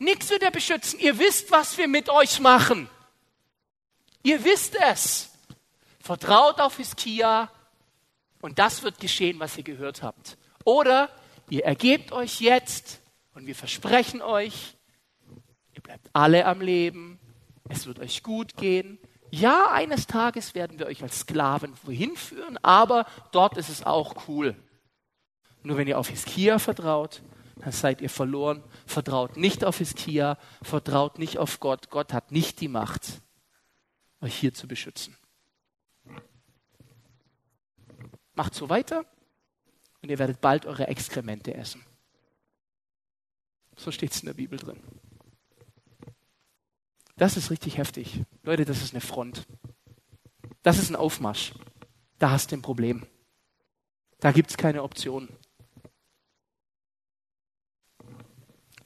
Nichts 0.00 0.30
wird 0.30 0.42
er 0.42 0.50
beschützen. 0.50 0.98
Ihr 0.98 1.16
wisst, 1.20 1.52
was 1.52 1.78
wir 1.78 1.86
mit 1.86 2.08
euch 2.08 2.40
machen. 2.40 2.90
Ihr 4.24 4.42
wisst 4.42 4.74
es. 4.90 5.30
Vertraut 6.00 6.60
auf 6.60 6.78
Hiskia 6.78 7.48
und 8.40 8.58
das 8.58 8.82
wird 8.82 8.98
geschehen, 8.98 9.38
was 9.38 9.56
ihr 9.56 9.62
gehört 9.62 10.02
habt. 10.02 10.36
Oder 10.64 11.08
ihr 11.48 11.64
ergebt 11.64 12.10
euch 12.10 12.40
jetzt 12.40 13.00
und 13.34 13.46
wir 13.46 13.54
versprechen 13.54 14.20
euch, 14.20 14.76
ihr 15.74 15.82
bleibt 15.82 16.10
alle 16.12 16.46
am 16.46 16.60
Leben, 16.60 17.20
es 17.68 17.86
wird 17.86 18.00
euch 18.00 18.24
gut 18.24 18.56
gehen 18.56 18.98
ja, 19.30 19.70
eines 19.70 20.06
Tages 20.06 20.54
werden 20.54 20.78
wir 20.78 20.86
euch 20.86 21.02
als 21.02 21.20
Sklaven 21.20 21.72
wohin 21.84 22.16
führen, 22.16 22.58
aber 22.62 23.06
dort 23.30 23.56
ist 23.56 23.68
es 23.68 23.84
auch 23.84 24.28
cool. 24.28 24.56
Nur 25.62 25.76
wenn 25.76 25.86
ihr 25.86 25.98
auf 25.98 26.08
Hiskia 26.08 26.58
vertraut, 26.58 27.22
dann 27.60 27.72
seid 27.72 28.00
ihr 28.00 28.10
verloren. 28.10 28.62
Vertraut 28.86 29.36
nicht 29.36 29.64
auf 29.64 29.78
Hiskia, 29.78 30.38
vertraut 30.62 31.18
nicht 31.18 31.38
auf 31.38 31.60
Gott. 31.60 31.90
Gott 31.90 32.12
hat 32.12 32.32
nicht 32.32 32.60
die 32.60 32.68
Macht, 32.68 33.22
euch 34.20 34.34
hier 34.34 34.54
zu 34.54 34.68
beschützen. 34.68 35.16
Macht 38.34 38.54
so 38.54 38.68
weiter 38.68 39.04
und 40.02 40.10
ihr 40.10 40.18
werdet 40.18 40.40
bald 40.40 40.66
eure 40.66 40.86
Exkremente 40.86 41.54
essen. 41.54 41.84
So 43.76 43.90
steht 43.90 44.12
es 44.12 44.20
in 44.20 44.26
der 44.26 44.34
Bibel 44.34 44.58
drin. 44.58 44.80
Das 47.16 47.36
ist 47.36 47.50
richtig 47.50 47.76
heftig. 47.76 48.22
Leute, 48.42 48.64
das 48.64 48.82
ist 48.82 48.94
eine 48.94 49.00
Front. 49.00 49.46
Das 50.62 50.78
ist 50.78 50.90
ein 50.90 50.96
Aufmarsch. 50.96 51.52
Da 52.18 52.30
hast 52.30 52.50
du 52.50 52.56
ein 52.56 52.62
Problem. 52.62 53.06
Da 54.20 54.32
gibt 54.32 54.50
es 54.50 54.56
keine 54.56 54.82
Option. 54.82 55.28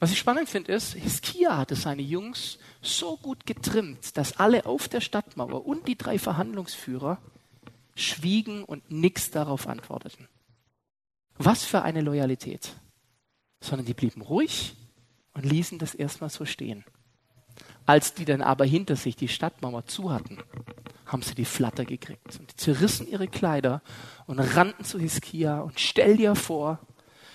Was 0.00 0.10
ich 0.10 0.18
spannend 0.18 0.48
finde, 0.48 0.72
ist, 0.72 0.94
Hiskia 0.94 1.56
hatte 1.56 1.76
seine 1.76 2.02
Jungs 2.02 2.58
so 2.82 3.16
gut 3.16 3.46
getrimmt, 3.46 4.16
dass 4.16 4.38
alle 4.38 4.66
auf 4.66 4.88
der 4.88 5.00
Stadtmauer 5.00 5.66
und 5.66 5.88
die 5.88 5.96
drei 5.96 6.18
Verhandlungsführer 6.18 7.18
schwiegen 7.94 8.64
und 8.64 8.90
nichts 8.90 9.30
darauf 9.30 9.66
antworteten. 9.66 10.28
Was 11.36 11.64
für 11.64 11.82
eine 11.82 12.00
Loyalität. 12.00 12.74
Sondern 13.60 13.86
die 13.86 13.94
blieben 13.94 14.20
ruhig 14.20 14.74
und 15.32 15.44
ließen 15.44 15.78
das 15.78 15.94
erstmal 15.94 16.30
so 16.30 16.44
stehen. 16.44 16.84
Als 17.86 18.14
die 18.14 18.24
dann 18.24 18.42
aber 18.42 18.64
hinter 18.64 18.96
sich 18.96 19.16
die 19.16 19.28
Stadtmauer 19.28 19.86
zu 19.86 20.12
hatten, 20.12 20.38
haben 21.06 21.22
sie 21.22 21.34
die 21.34 21.44
Flatter 21.44 21.84
gekriegt 21.84 22.38
und 22.38 22.58
zerrissen 22.58 23.06
ihre 23.06 23.28
Kleider 23.28 23.82
und 24.26 24.38
rannten 24.38 24.84
zu 24.84 24.98
Hiskia 24.98 25.60
und 25.60 25.78
stell 25.78 26.16
dir 26.16 26.34
vor, 26.34 26.80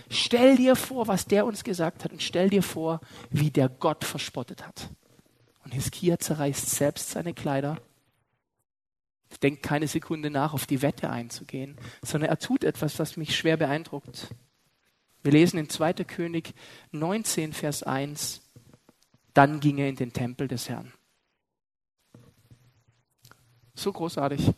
stell 0.09 0.57
dir 0.57 0.75
vor, 0.75 1.07
was 1.07 1.25
der 1.25 1.45
uns 1.45 1.63
gesagt 1.63 2.03
hat 2.03 2.11
und 2.11 2.21
stell 2.21 2.49
dir 2.49 2.63
vor, 2.63 2.99
wie 3.29 3.51
der 3.51 3.69
Gott 3.69 4.03
verspottet 4.03 4.65
hat. 4.65 4.89
Und 5.63 5.73
Hiskia 5.73 6.17
zerreißt 6.17 6.69
selbst 6.69 7.11
seine 7.11 7.33
Kleider, 7.33 7.77
denkt 9.41 9.63
keine 9.63 9.87
Sekunde 9.87 10.29
nach, 10.29 10.53
auf 10.53 10.65
die 10.65 10.81
Wette 10.81 11.09
einzugehen, 11.09 11.77
sondern 12.01 12.29
er 12.29 12.39
tut 12.39 12.63
etwas, 12.63 12.99
was 12.99 13.17
mich 13.17 13.37
schwer 13.37 13.57
beeindruckt. 13.57 14.33
Wir 15.21 15.31
lesen 15.31 15.59
in 15.59 15.69
2. 15.69 15.93
König 16.05 16.53
19, 16.91 17.53
Vers 17.53 17.83
1, 17.83 18.41
dann 19.33 19.59
ging 19.59 19.77
er 19.77 19.89
in 19.89 19.95
den 19.95 20.13
Tempel 20.13 20.47
des 20.47 20.69
Herrn. 20.69 20.93
So 23.75 23.93
großartig. 23.93 24.51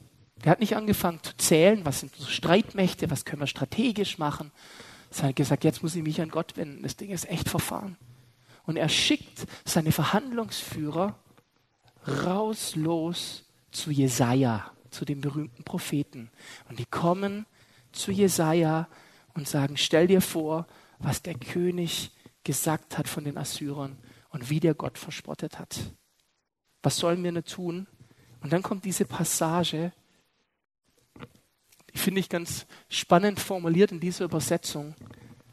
Er 0.44 0.52
hat 0.52 0.60
nicht 0.60 0.76
angefangen 0.76 1.22
zu 1.22 1.36
zählen, 1.38 1.86
was 1.86 2.00
sind 2.00 2.16
Streitmächte, 2.16 3.12
was 3.12 3.26
können 3.26 3.42
wir 3.42 3.48
strategisch 3.48 4.18
machen, 4.18 4.52
sondern 5.12 5.30
hat 5.30 5.36
gesagt, 5.36 5.63
jetzt 5.63 5.84
muss 5.84 5.95
ich 5.95 6.04
mich 6.04 6.21
an 6.21 6.30
Gott 6.30 6.58
wenden. 6.58 6.84
Das 6.84 6.95
Ding 6.95 7.12
ist 7.12 7.30
echt 7.30 7.50
verfahren. 7.50 7.97
Und 8.63 8.78
er 8.78 8.89
schickt 8.89 9.45
seine 9.65 9.91
Verhandlungsführer 9.91 11.19
raus 12.26 12.76
los 12.76 13.43
zu 13.71 13.91
Jesaja, 13.91 14.71
zu 14.89 15.06
dem 15.06 15.21
berühmten 15.21 15.63
Propheten. 15.63 16.32
Und 16.69 16.80
die 16.80 16.86
kommen 16.86 17.45
zu 17.91 18.12
Jesaja 18.12 18.88
und 19.34 19.47
sagen: 19.47 19.78
Stell 19.78 20.08
dir 20.08 20.21
vor, 20.21 20.65
was 21.00 21.21
der 21.21 21.36
König 21.36 22.12
gesagt 22.43 22.97
hat 22.97 23.08
von 23.08 23.24
den 23.24 23.38
Assyrern 23.38 23.97
und 24.30 24.50
wie 24.50 24.60
der 24.60 24.74
Gott 24.74 24.97
verspottet 24.97 25.60
hat. 25.60 25.93
Was 26.82 26.97
sollen 26.97 27.24
wir 27.24 27.32
denn 27.32 27.43
tun? 27.43 27.88
Und 28.41 28.54
dann 28.54 28.63
kommt 28.63 28.86
diese 28.86 29.06
Passage, 29.06 29.91
die 31.93 31.97
finde 31.97 32.19
ich 32.19 32.30
ganz 32.30 32.65
spannend 32.89 33.39
formuliert 33.39 33.91
in 33.91 33.99
dieser 33.99 34.25
Übersetzung. 34.25 34.95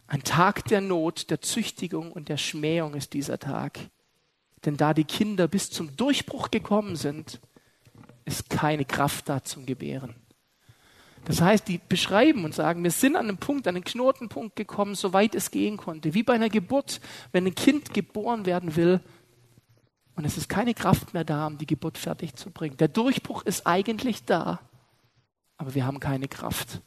Ein 0.06 0.22
Tag 0.22 0.64
der 0.66 0.80
Not, 0.80 1.30
der 1.30 1.40
Züchtigung 1.40 2.12
und 2.12 2.28
der 2.28 2.36
Schmähung 2.36 2.94
ist 2.94 3.12
dieser 3.12 3.38
Tag. 3.38 3.78
Denn 4.64 4.76
da 4.76 4.94
die 4.94 5.04
Kinder 5.04 5.48
bis 5.48 5.70
zum 5.70 5.96
Durchbruch 5.96 6.50
gekommen 6.50 6.96
sind, 6.96 7.40
ist 8.24 8.50
keine 8.50 8.84
Kraft 8.84 9.28
da 9.28 9.42
zum 9.44 9.66
Gebären. 9.66 10.14
Das 11.24 11.40
heißt, 11.40 11.68
die 11.68 11.78
beschreiben 11.78 12.44
und 12.44 12.54
sagen, 12.54 12.82
wir 12.82 12.90
sind 12.90 13.16
an 13.16 13.28
einem 13.28 13.38
Punkt, 13.38 13.66
an 13.66 13.74
einen 13.74 13.84
Knotenpunkt 13.84 14.56
gekommen, 14.56 14.94
soweit 14.94 15.34
es 15.34 15.50
gehen 15.50 15.76
konnte. 15.76 16.14
Wie 16.14 16.22
bei 16.22 16.34
einer 16.34 16.48
Geburt, 16.48 17.00
wenn 17.32 17.46
ein 17.46 17.54
Kind 17.54 17.92
geboren 17.92 18.46
werden 18.46 18.76
will 18.76 19.00
und 20.14 20.24
es 20.24 20.36
ist 20.36 20.48
keine 20.48 20.74
Kraft 20.74 21.14
mehr 21.14 21.24
da, 21.24 21.46
um 21.46 21.58
die 21.58 21.66
Geburt 21.66 21.98
fertig 21.98 22.34
zu 22.34 22.50
bringen. 22.50 22.76
Der 22.78 22.88
Durchbruch 22.88 23.42
ist 23.42 23.66
eigentlich 23.66 24.24
da, 24.24 24.60
aber 25.58 25.74
wir 25.74 25.84
haben 25.84 26.00
keine 26.00 26.28
Kraft. 26.28 26.80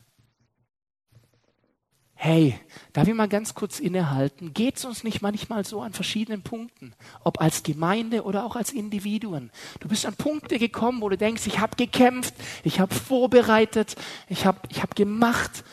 Hey, 2.24 2.60
darf 2.94 3.08
ich 3.08 3.16
mal 3.16 3.28
ganz 3.28 3.56
kurz 3.56 3.80
innehalten? 3.80 4.54
Geht 4.54 4.78
es 4.78 4.86
uns 4.86 5.04
nicht 5.04 5.24
manchmal 5.24 5.66
so 5.66 5.82
an 5.82 5.92
verschiedenen 5.92 6.44
Punkten, 6.44 6.94
ob 7.24 7.42
als 7.42 7.64
Gemeinde 7.64 8.24
oder 8.24 8.46
auch 8.46 8.56
als 8.56 8.72
Individuen? 8.72 9.52
Du 9.80 9.88
bist 9.88 10.06
an 10.06 10.16
Punkte 10.16 10.60
gekommen, 10.60 11.02
wo 11.02 11.10
du 11.10 11.18
denkst, 11.18 11.48
ich 11.48 11.60
habe 11.60 11.76
gekämpft, 11.76 12.36
ich 12.64 12.80
habe 12.80 12.94
vorbereitet, 12.94 13.96
ich 14.30 14.46
habe 14.46 14.60
ich 14.70 14.84
hab 14.84 14.96
gemacht 14.96 15.64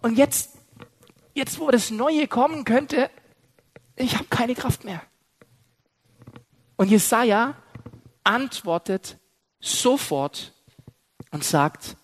und 0.00 0.16
jetzt, 0.16 0.52
jetzt 1.34 1.58
wo 1.58 1.72
das 1.72 1.90
Neue 1.90 2.28
kommen 2.28 2.64
könnte, 2.64 3.10
ich 3.96 4.14
habe 4.14 4.26
keine 4.26 4.54
Kraft 4.54 4.84
mehr. 4.84 5.02
Und 6.76 6.88
Jesaja 6.88 7.56
antwortet 8.22 9.18
sofort 9.58 10.52
und 11.32 11.42
sagt, 11.42 11.96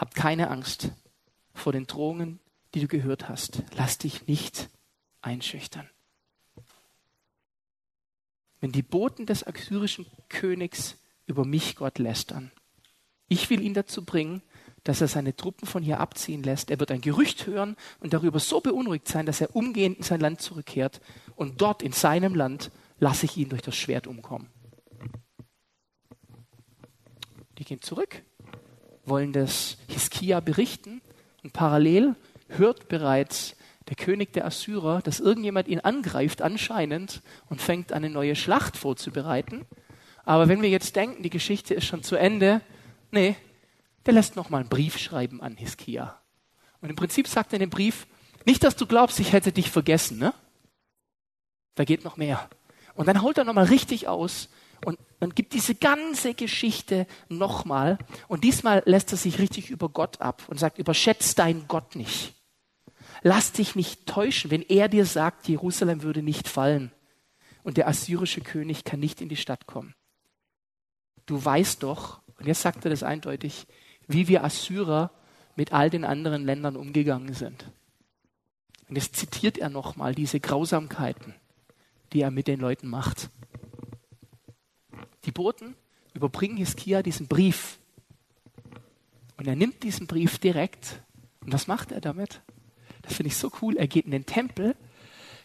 habt 0.00 0.14
keine 0.14 0.48
Angst 0.48 0.92
vor 1.52 1.72
den 1.72 1.86
Drohungen, 1.86 2.40
die 2.72 2.80
du 2.80 2.88
gehört 2.88 3.28
hast. 3.28 3.62
Lass 3.74 3.98
dich 3.98 4.26
nicht 4.26 4.70
einschüchtern. 5.20 5.90
Wenn 8.60 8.72
die 8.72 8.82
Boten 8.82 9.26
des 9.26 9.46
assyrischen 9.46 10.06
Königs 10.30 10.96
über 11.26 11.44
mich 11.44 11.76
Gott 11.76 11.98
lästern, 11.98 12.50
ich 13.28 13.50
will 13.50 13.60
ihn 13.60 13.74
dazu 13.74 14.02
bringen, 14.02 14.42
dass 14.84 15.02
er 15.02 15.08
seine 15.08 15.36
Truppen 15.36 15.68
von 15.68 15.82
hier 15.82 16.00
abziehen 16.00 16.42
lässt. 16.42 16.70
Er 16.70 16.80
wird 16.80 16.90
ein 16.90 17.02
Gerücht 17.02 17.46
hören 17.46 17.76
und 18.00 18.14
darüber 18.14 18.40
so 18.40 18.62
beunruhigt 18.62 19.06
sein, 19.06 19.26
dass 19.26 19.42
er 19.42 19.54
umgehend 19.54 19.98
in 19.98 20.02
sein 20.02 20.20
Land 20.20 20.40
zurückkehrt. 20.40 21.02
Und 21.36 21.60
dort 21.60 21.82
in 21.82 21.92
seinem 21.92 22.34
Land 22.34 22.70
lasse 22.98 23.26
ich 23.26 23.36
ihn 23.36 23.50
durch 23.50 23.60
das 23.62 23.76
Schwert 23.76 24.06
umkommen. 24.06 24.48
Die 27.58 27.64
gehen 27.64 27.82
zurück, 27.82 28.22
wollen 29.10 29.34
das 29.34 29.76
Hiskia 29.88 30.40
berichten 30.40 31.02
und 31.42 31.52
parallel 31.52 32.14
hört 32.48 32.88
bereits 32.88 33.56
der 33.88 33.96
König 33.96 34.32
der 34.32 34.46
Assyrer, 34.46 35.02
dass 35.02 35.20
irgendjemand 35.20 35.68
ihn 35.68 35.80
angreift 35.80 36.40
anscheinend 36.40 37.20
und 37.50 37.60
fängt 37.60 37.92
eine 37.92 38.08
neue 38.08 38.36
Schlacht 38.36 38.76
vorzubereiten. 38.76 39.66
Aber 40.24 40.48
wenn 40.48 40.62
wir 40.62 40.70
jetzt 40.70 40.96
denken, 40.96 41.22
die 41.22 41.30
Geschichte 41.30 41.74
ist 41.74 41.86
schon 41.86 42.02
zu 42.02 42.16
Ende, 42.16 42.62
nee, 43.10 43.36
der 44.06 44.14
lässt 44.14 44.36
noch 44.36 44.48
mal 44.48 44.60
einen 44.60 44.68
Brief 44.68 44.96
schreiben 44.96 45.42
an 45.42 45.56
Hiskia. 45.56 46.18
Und 46.80 46.88
im 46.88 46.96
Prinzip 46.96 47.26
sagt 47.28 47.52
er 47.52 47.56
in 47.56 47.60
dem 47.60 47.70
Brief, 47.70 48.06
nicht, 48.46 48.62
dass 48.64 48.76
du 48.76 48.86
glaubst, 48.86 49.20
ich 49.20 49.32
hätte 49.32 49.52
dich 49.52 49.70
vergessen, 49.70 50.18
ne? 50.18 50.32
Da 51.74 51.84
geht 51.84 52.04
noch 52.04 52.16
mehr. 52.16 52.48
Und 52.94 53.06
dann 53.06 53.22
holt 53.22 53.38
er 53.38 53.44
nochmal 53.44 53.66
richtig 53.66 54.08
aus 54.08 54.48
und, 54.84 54.98
und 55.20 55.36
gibt 55.36 55.52
diese 55.52 55.74
ganze 55.74 56.34
Geschichte 56.34 57.06
nochmal. 57.28 57.98
Und 58.28 58.44
diesmal 58.44 58.82
lässt 58.86 59.12
er 59.12 59.18
sich 59.18 59.38
richtig 59.38 59.70
über 59.70 59.88
Gott 59.88 60.20
ab 60.20 60.42
und 60.48 60.58
sagt, 60.58 60.78
überschätzt 60.78 61.38
deinen 61.38 61.66
Gott 61.68 61.96
nicht. 61.96 62.34
Lass 63.22 63.52
dich 63.52 63.76
nicht 63.76 64.06
täuschen, 64.06 64.50
wenn 64.50 64.62
er 64.62 64.88
dir 64.88 65.04
sagt, 65.04 65.48
Jerusalem 65.48 66.02
würde 66.02 66.22
nicht 66.22 66.48
fallen 66.48 66.90
und 67.62 67.76
der 67.76 67.88
assyrische 67.88 68.40
König 68.40 68.84
kann 68.84 69.00
nicht 69.00 69.20
in 69.20 69.28
die 69.28 69.36
Stadt 69.36 69.66
kommen. 69.66 69.94
Du 71.26 71.42
weißt 71.44 71.82
doch, 71.82 72.22
und 72.38 72.46
jetzt 72.46 72.62
sagt 72.62 72.84
er 72.84 72.90
das 72.90 73.02
eindeutig, 73.02 73.66
wie 74.08 74.28
wir 74.28 74.44
Assyrer 74.44 75.10
mit 75.56 75.72
all 75.72 75.90
den 75.90 76.04
anderen 76.04 76.44
Ländern 76.44 76.76
umgegangen 76.76 77.34
sind. 77.34 77.70
Und 78.88 78.96
jetzt 78.96 79.16
zitiert 79.16 79.58
er 79.58 79.68
nochmal 79.68 80.14
diese 80.14 80.40
Grausamkeiten, 80.40 81.34
die 82.12 82.22
er 82.22 82.30
mit 82.30 82.48
den 82.48 82.58
Leuten 82.58 82.88
macht. 82.88 83.30
Die 85.24 85.32
Boten 85.32 85.74
überbringen 86.14 86.56
Hiskia 86.56 87.02
diesen 87.02 87.28
Brief. 87.28 87.78
Und 89.36 89.46
er 89.46 89.56
nimmt 89.56 89.82
diesen 89.82 90.06
Brief 90.06 90.38
direkt. 90.38 91.02
Und 91.40 91.52
was 91.52 91.66
macht 91.66 91.92
er 91.92 92.00
damit? 92.00 92.42
Das 93.02 93.14
finde 93.14 93.28
ich 93.28 93.36
so 93.36 93.50
cool. 93.62 93.76
Er 93.76 93.88
geht 93.88 94.04
in 94.04 94.10
den 94.10 94.26
Tempel, 94.26 94.76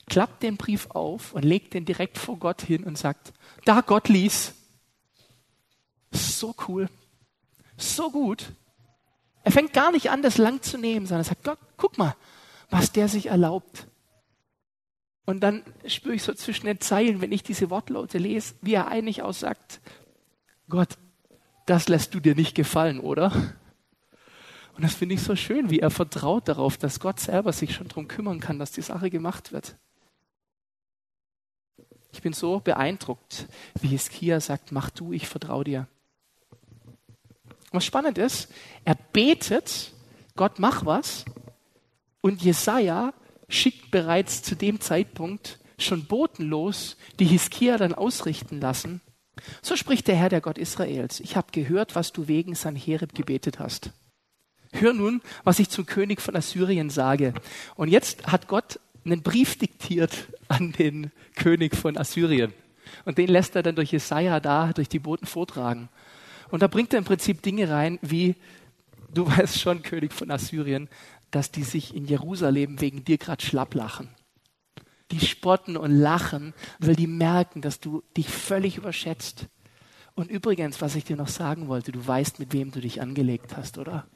klappt 0.07 0.43
den 0.43 0.57
Brief 0.57 0.88
auf 0.91 1.33
und 1.33 1.43
legt 1.43 1.73
den 1.73 1.85
direkt 1.85 2.17
vor 2.17 2.38
Gott 2.38 2.61
hin 2.61 2.83
und 2.83 2.97
sagt, 2.97 3.33
da 3.63 3.81
Gott 3.81 4.09
ließ. 4.09 4.53
So 6.11 6.55
cool. 6.67 6.89
So 7.77 8.11
gut. 8.11 8.51
Er 9.43 9.51
fängt 9.51 9.73
gar 9.73 9.91
nicht 9.91 10.09
an, 10.09 10.21
das 10.21 10.38
lang 10.38 10.61
zu 10.61 10.77
nehmen, 10.77 11.05
sondern 11.05 11.21
er 11.21 11.29
sagt, 11.29 11.43
Gott, 11.43 11.59
guck 11.77 11.97
mal, 11.97 12.15
was 12.69 12.91
der 12.91 13.07
sich 13.07 13.27
erlaubt. 13.27 13.88
Und 15.25 15.41
dann 15.41 15.63
spüre 15.88 16.15
ich 16.15 16.23
so 16.23 16.33
zwischen 16.33 16.67
den 16.67 16.79
Zeilen, 16.79 17.19
wenn 17.19 17.31
ich 17.31 17.41
diese 17.41 17.69
Wortlaute 17.69 18.19
lese, 18.19 18.55
wie 18.61 18.75
er 18.75 18.88
eigentlich 18.88 19.23
aussagt, 19.23 19.81
Gott, 20.69 20.97
das 21.65 21.88
lässt 21.89 22.13
du 22.13 22.19
dir 22.19 22.35
nicht 22.35 22.53
gefallen, 22.55 22.99
oder? 22.99 23.31
Und 24.75 24.83
das 24.83 24.93
finde 24.93 25.15
ich 25.15 25.21
so 25.21 25.35
schön, 25.35 25.69
wie 25.69 25.79
er 25.79 25.89
vertraut 25.89 26.47
darauf, 26.47 26.77
dass 26.77 26.99
Gott 26.99 27.19
selber 27.19 27.53
sich 27.53 27.73
schon 27.73 27.88
darum 27.88 28.07
kümmern 28.07 28.39
kann, 28.39 28.59
dass 28.59 28.71
die 28.71 28.81
Sache 28.81 29.09
gemacht 29.09 29.51
wird. 29.51 29.75
Ich 32.11 32.21
bin 32.21 32.33
so 32.33 32.59
beeindruckt, 32.59 33.47
wie 33.81 33.88
Hiskia 33.88 34.39
sagt, 34.39 34.71
mach 34.71 34.89
du, 34.89 35.11
ich 35.11 35.27
vertraue 35.27 35.63
dir. 35.63 35.88
Was 37.71 37.85
spannend 37.85 38.17
ist, 38.17 38.51
er 38.85 38.95
betet, 38.95 39.91
Gott 40.35 40.59
mach 40.59 40.85
was, 40.85 41.25
und 42.21 42.41
Jesaja 42.41 43.13
schickt 43.47 43.91
bereits 43.91 44.41
zu 44.41 44.55
dem 44.55 44.79
Zeitpunkt 44.81 45.60
schon 45.77 46.05
botenlos, 46.05 46.97
die 47.19 47.25
Hiskia 47.25 47.77
dann 47.77 47.93
ausrichten 47.93 48.60
lassen. 48.60 49.01
So 49.62 49.75
spricht 49.75 50.08
der 50.08 50.15
Herr, 50.15 50.29
der 50.29 50.41
Gott 50.41 50.58
Israels. 50.58 51.19
Ich 51.19 51.36
habe 51.36 51.47
gehört, 51.51 51.95
was 51.95 52.13
du 52.13 52.27
wegen 52.27 52.55
Sanherib 52.55 53.13
gebetet 53.13 53.60
hast. 53.60 53.91
Hör 54.71 54.93
nun, 54.93 55.21
was 55.43 55.60
ich 55.60 55.69
zum 55.69 55.86
König 55.86 56.21
von 56.21 56.36
Assyrien 56.36 56.89
sage. 56.89 57.34
Und 57.75 57.89
jetzt 57.89 58.27
hat 58.27 58.47
Gott 58.47 58.79
einen 59.05 59.21
Brief 59.21 59.58
diktiert 59.58 60.27
an 60.47 60.71
den 60.71 61.12
König 61.36 61.75
von 61.75 61.97
Assyrien. 61.97 62.53
Und 63.03 63.17
den 63.17 63.27
lässt 63.27 63.55
er 63.55 63.63
dann 63.63 63.75
durch 63.75 63.91
Jesaja 63.91 64.39
da, 64.39 64.73
durch 64.73 64.89
die 64.89 64.99
Boten 64.99 65.25
vortragen. 65.25 65.89
Und 66.49 66.62
da 66.62 66.67
bringt 66.67 66.93
er 66.93 66.99
im 66.99 67.05
Prinzip 67.05 67.41
Dinge 67.41 67.69
rein, 67.69 67.99
wie, 68.01 68.36
du 69.13 69.27
weißt 69.38 69.60
schon, 69.60 69.81
König 69.81 70.13
von 70.13 70.31
Assyrien, 70.31 70.89
dass 71.36 71.52
die 71.52 71.65
sich 71.65 71.93
in 71.93 72.06
Jerusalem 72.06 72.80
wegen 72.80 73.04
dir 73.04 73.17
gerade 73.17 73.45
schlapp 73.45 73.74
lachen. 73.74 74.08
Die 75.12 75.19
spotten 75.19 75.76
und 75.76 75.91
lachen, 75.91 76.54
weil 76.80 76.95
die 76.95 77.08
merken, 77.08 77.62
dass 77.62 77.82
du 77.82 78.04
dich 78.15 78.30
völlig 78.30 78.78
überschätzt. 78.78 79.48
Und 80.13 80.32
übrigens, 80.32 80.80
was 80.80 80.95
ich 80.95 81.04
dir 81.04 81.17
noch 81.17 81.28
sagen 81.28 81.67
wollte, 81.67 81.91
du 81.91 82.08
weißt, 82.08 82.39
mit 82.39 82.54
wem 82.54 82.71
du 82.71 82.80
dich 82.80 83.02
angelegt 83.02 83.58
hast, 83.58 83.78
oder? 83.78 84.08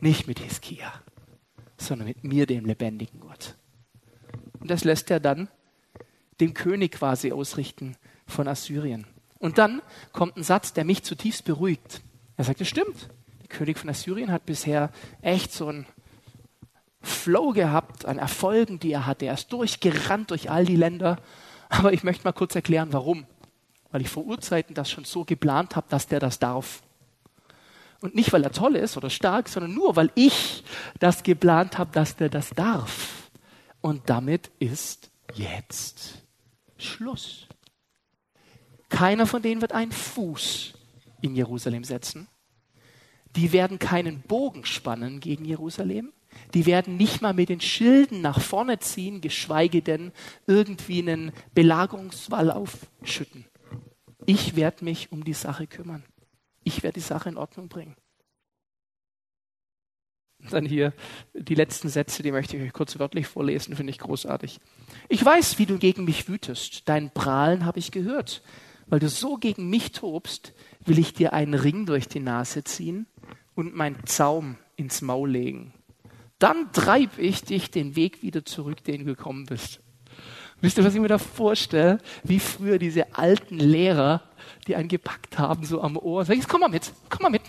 Nicht 0.00 0.26
mit 0.26 0.38
Hiskia, 0.38 0.90
sondern 1.76 2.08
mit 2.08 2.24
mir, 2.24 2.46
dem 2.46 2.64
lebendigen 2.64 3.20
Gott. 3.20 3.56
Und 4.58 4.70
das 4.70 4.84
lässt 4.84 5.10
er 5.10 5.20
dann 5.20 5.48
dem 6.40 6.54
König 6.54 6.92
quasi 6.92 7.30
ausrichten 7.30 7.94
von 8.26 8.48
Assyrien. 8.48 9.06
Und 9.38 9.58
dann 9.58 9.82
kommt 10.12 10.38
ein 10.38 10.42
Satz, 10.42 10.72
der 10.72 10.86
mich 10.86 11.02
zutiefst 11.02 11.44
beruhigt. 11.44 12.00
Er 12.38 12.44
sagt, 12.44 12.62
es 12.62 12.68
stimmt. 12.68 13.10
Der 13.42 13.48
König 13.48 13.78
von 13.78 13.90
Assyrien 13.90 14.32
hat 14.32 14.46
bisher 14.46 14.90
echt 15.20 15.52
so 15.52 15.68
einen 15.68 15.84
Flow 17.04 17.52
gehabt 17.52 18.06
an 18.06 18.18
Erfolgen, 18.18 18.78
die 18.78 18.92
er 18.92 19.06
hatte. 19.06 19.26
Er 19.26 19.34
ist 19.34 19.52
durchgerannt 19.52 20.30
durch 20.30 20.50
all 20.50 20.64
die 20.64 20.76
Länder. 20.76 21.18
Aber 21.68 21.92
ich 21.92 22.04
möchte 22.04 22.24
mal 22.24 22.32
kurz 22.32 22.54
erklären, 22.54 22.92
warum. 22.92 23.26
Weil 23.90 24.02
ich 24.02 24.08
vor 24.08 24.24
Urzeiten 24.24 24.74
das 24.74 24.90
schon 24.90 25.04
so 25.04 25.24
geplant 25.24 25.76
habe, 25.76 25.86
dass 25.88 26.06
der 26.06 26.20
das 26.20 26.38
darf. 26.38 26.82
Und 28.00 28.14
nicht, 28.14 28.32
weil 28.32 28.44
er 28.44 28.52
toll 28.52 28.76
ist 28.76 28.96
oder 28.96 29.08
stark, 29.08 29.48
sondern 29.48 29.72
nur, 29.72 29.96
weil 29.96 30.10
ich 30.14 30.64
das 30.98 31.22
geplant 31.22 31.78
habe, 31.78 31.90
dass 31.92 32.16
der 32.16 32.28
das 32.28 32.50
darf. 32.50 33.30
Und 33.80 34.10
damit 34.10 34.50
ist 34.58 35.10
jetzt 35.34 36.22
Schluss. 36.76 37.46
Keiner 38.88 39.26
von 39.26 39.42
denen 39.42 39.60
wird 39.60 39.72
einen 39.72 39.92
Fuß 39.92 40.74
in 41.22 41.34
Jerusalem 41.34 41.84
setzen. 41.84 42.28
Die 43.36 43.52
werden 43.52 43.78
keinen 43.78 44.20
Bogen 44.20 44.64
spannen 44.64 45.20
gegen 45.20 45.44
Jerusalem. 45.44 46.12
Die 46.54 46.66
werden 46.66 46.96
nicht 46.96 47.22
mal 47.22 47.34
mit 47.34 47.48
den 47.48 47.60
Schilden 47.60 48.20
nach 48.20 48.40
vorne 48.40 48.78
ziehen, 48.78 49.20
geschweige 49.20 49.82
denn 49.82 50.12
irgendwie 50.46 51.00
einen 51.00 51.32
Belagerungswall 51.54 52.50
aufschütten. 52.50 53.44
Ich 54.26 54.56
werde 54.56 54.84
mich 54.84 55.12
um 55.12 55.24
die 55.24 55.34
Sache 55.34 55.66
kümmern. 55.66 56.04
Ich 56.62 56.82
werde 56.82 56.94
die 56.94 57.06
Sache 57.06 57.28
in 57.28 57.36
Ordnung 57.36 57.68
bringen. 57.68 57.96
Dann 60.50 60.66
hier 60.66 60.92
die 61.32 61.54
letzten 61.54 61.88
Sätze, 61.88 62.22
die 62.22 62.32
möchte 62.32 62.56
ich 62.56 62.62
euch 62.62 62.72
kurz 62.72 62.98
wörtlich 62.98 63.26
vorlesen, 63.26 63.76
finde 63.76 63.90
ich 63.90 63.98
großartig. 63.98 64.60
Ich 65.08 65.24
weiß, 65.24 65.58
wie 65.58 65.66
du 65.66 65.78
gegen 65.78 66.04
mich 66.04 66.28
wütest. 66.28 66.88
Dein 66.88 67.10
Prahlen 67.10 67.64
habe 67.64 67.78
ich 67.78 67.90
gehört. 67.90 68.42
Weil 68.86 69.00
du 69.00 69.08
so 69.08 69.36
gegen 69.36 69.70
mich 69.70 69.92
tobst, 69.92 70.52
will 70.84 70.98
ich 70.98 71.14
dir 71.14 71.32
einen 71.32 71.54
Ring 71.54 71.86
durch 71.86 72.06
die 72.06 72.20
Nase 72.20 72.64
ziehen 72.64 73.06
und 73.54 73.74
mein 73.74 73.96
Zaum 74.04 74.58
ins 74.76 75.00
Maul 75.00 75.30
legen. 75.30 75.72
Dann 76.44 76.72
treibe 76.72 77.22
ich 77.22 77.42
dich 77.42 77.70
den 77.70 77.96
Weg 77.96 78.22
wieder 78.22 78.44
zurück, 78.44 78.84
den 78.84 78.98
du 78.98 79.04
gekommen 79.06 79.46
bist. 79.46 79.80
Wisst 80.60 80.76
ihr, 80.76 80.84
was 80.84 80.94
ich 80.94 81.00
mir 81.00 81.08
da 81.08 81.16
vorstelle? 81.16 82.00
Wie 82.22 82.38
früher 82.38 82.78
diese 82.78 83.16
alten 83.16 83.58
Lehrer, 83.58 84.20
die 84.66 84.76
einen 84.76 84.88
gepackt 84.88 85.38
haben, 85.38 85.64
so 85.64 85.80
am 85.80 85.96
Ohr, 85.96 86.26
sagen, 86.26 86.44
komm 86.46 86.60
mal 86.60 86.68
mit, 86.68 86.92
komm 87.08 87.22
mal 87.22 87.30
mit. 87.30 87.40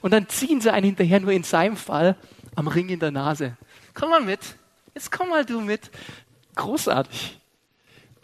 Und 0.00 0.12
dann 0.12 0.30
ziehen 0.30 0.62
sie 0.62 0.72
einen 0.72 0.86
hinterher, 0.86 1.20
nur 1.20 1.32
in 1.32 1.42
seinem 1.42 1.76
Fall, 1.76 2.16
am 2.54 2.68
Ring 2.68 2.88
in 2.88 3.00
der 3.00 3.10
Nase. 3.10 3.58
Komm 3.92 4.08
mal 4.08 4.22
mit, 4.22 4.40
jetzt 4.94 5.12
komm 5.12 5.28
mal 5.28 5.44
du 5.44 5.60
mit. 5.60 5.90
Großartig. 6.54 7.38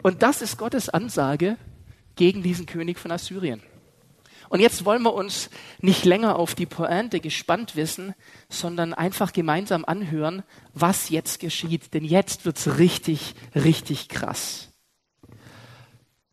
Und 0.01 0.23
das 0.23 0.41
ist 0.41 0.57
Gottes 0.57 0.89
Ansage 0.89 1.55
gegen 2.15 2.41
diesen 2.41 2.65
König 2.65 2.97
von 2.97 3.11
Assyrien. 3.11 3.61
Und 4.51 4.59
jetzt 4.59 4.83
wollen 4.83 5.03
wir 5.03 5.13
uns 5.13 5.49
nicht 5.79 6.03
länger 6.03 6.35
auf 6.35 6.55
die 6.55 6.65
Pointe 6.65 7.21
gespannt 7.21 7.77
wissen, 7.77 8.13
sondern 8.49 8.93
einfach 8.93 9.31
gemeinsam 9.31 9.85
anhören, 9.85 10.43
was 10.73 11.07
jetzt 11.07 11.39
geschieht. 11.39 11.93
Denn 11.93 12.03
jetzt 12.03 12.43
wird's 12.43 12.77
richtig, 12.77 13.33
richtig 13.55 14.09
krass. 14.09 14.67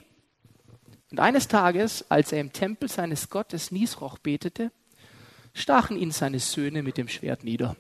Und 1.11 1.21
eines 1.21 1.49
Tages, 1.49 2.11
als 2.11 2.33
er 2.33 2.41
im 2.41 2.53
Tempel 2.53 2.91
seines 2.91 3.31
Gottes 3.31 3.71
Nisroch 3.71 4.19
betete, 4.19 4.73
stachen 5.55 5.97
ihn 5.97 6.11
seine 6.11 6.39
Söhne 6.39 6.83
mit 6.83 6.99
dem 6.99 7.09
Schwert 7.09 7.45
nieder. 7.45 7.77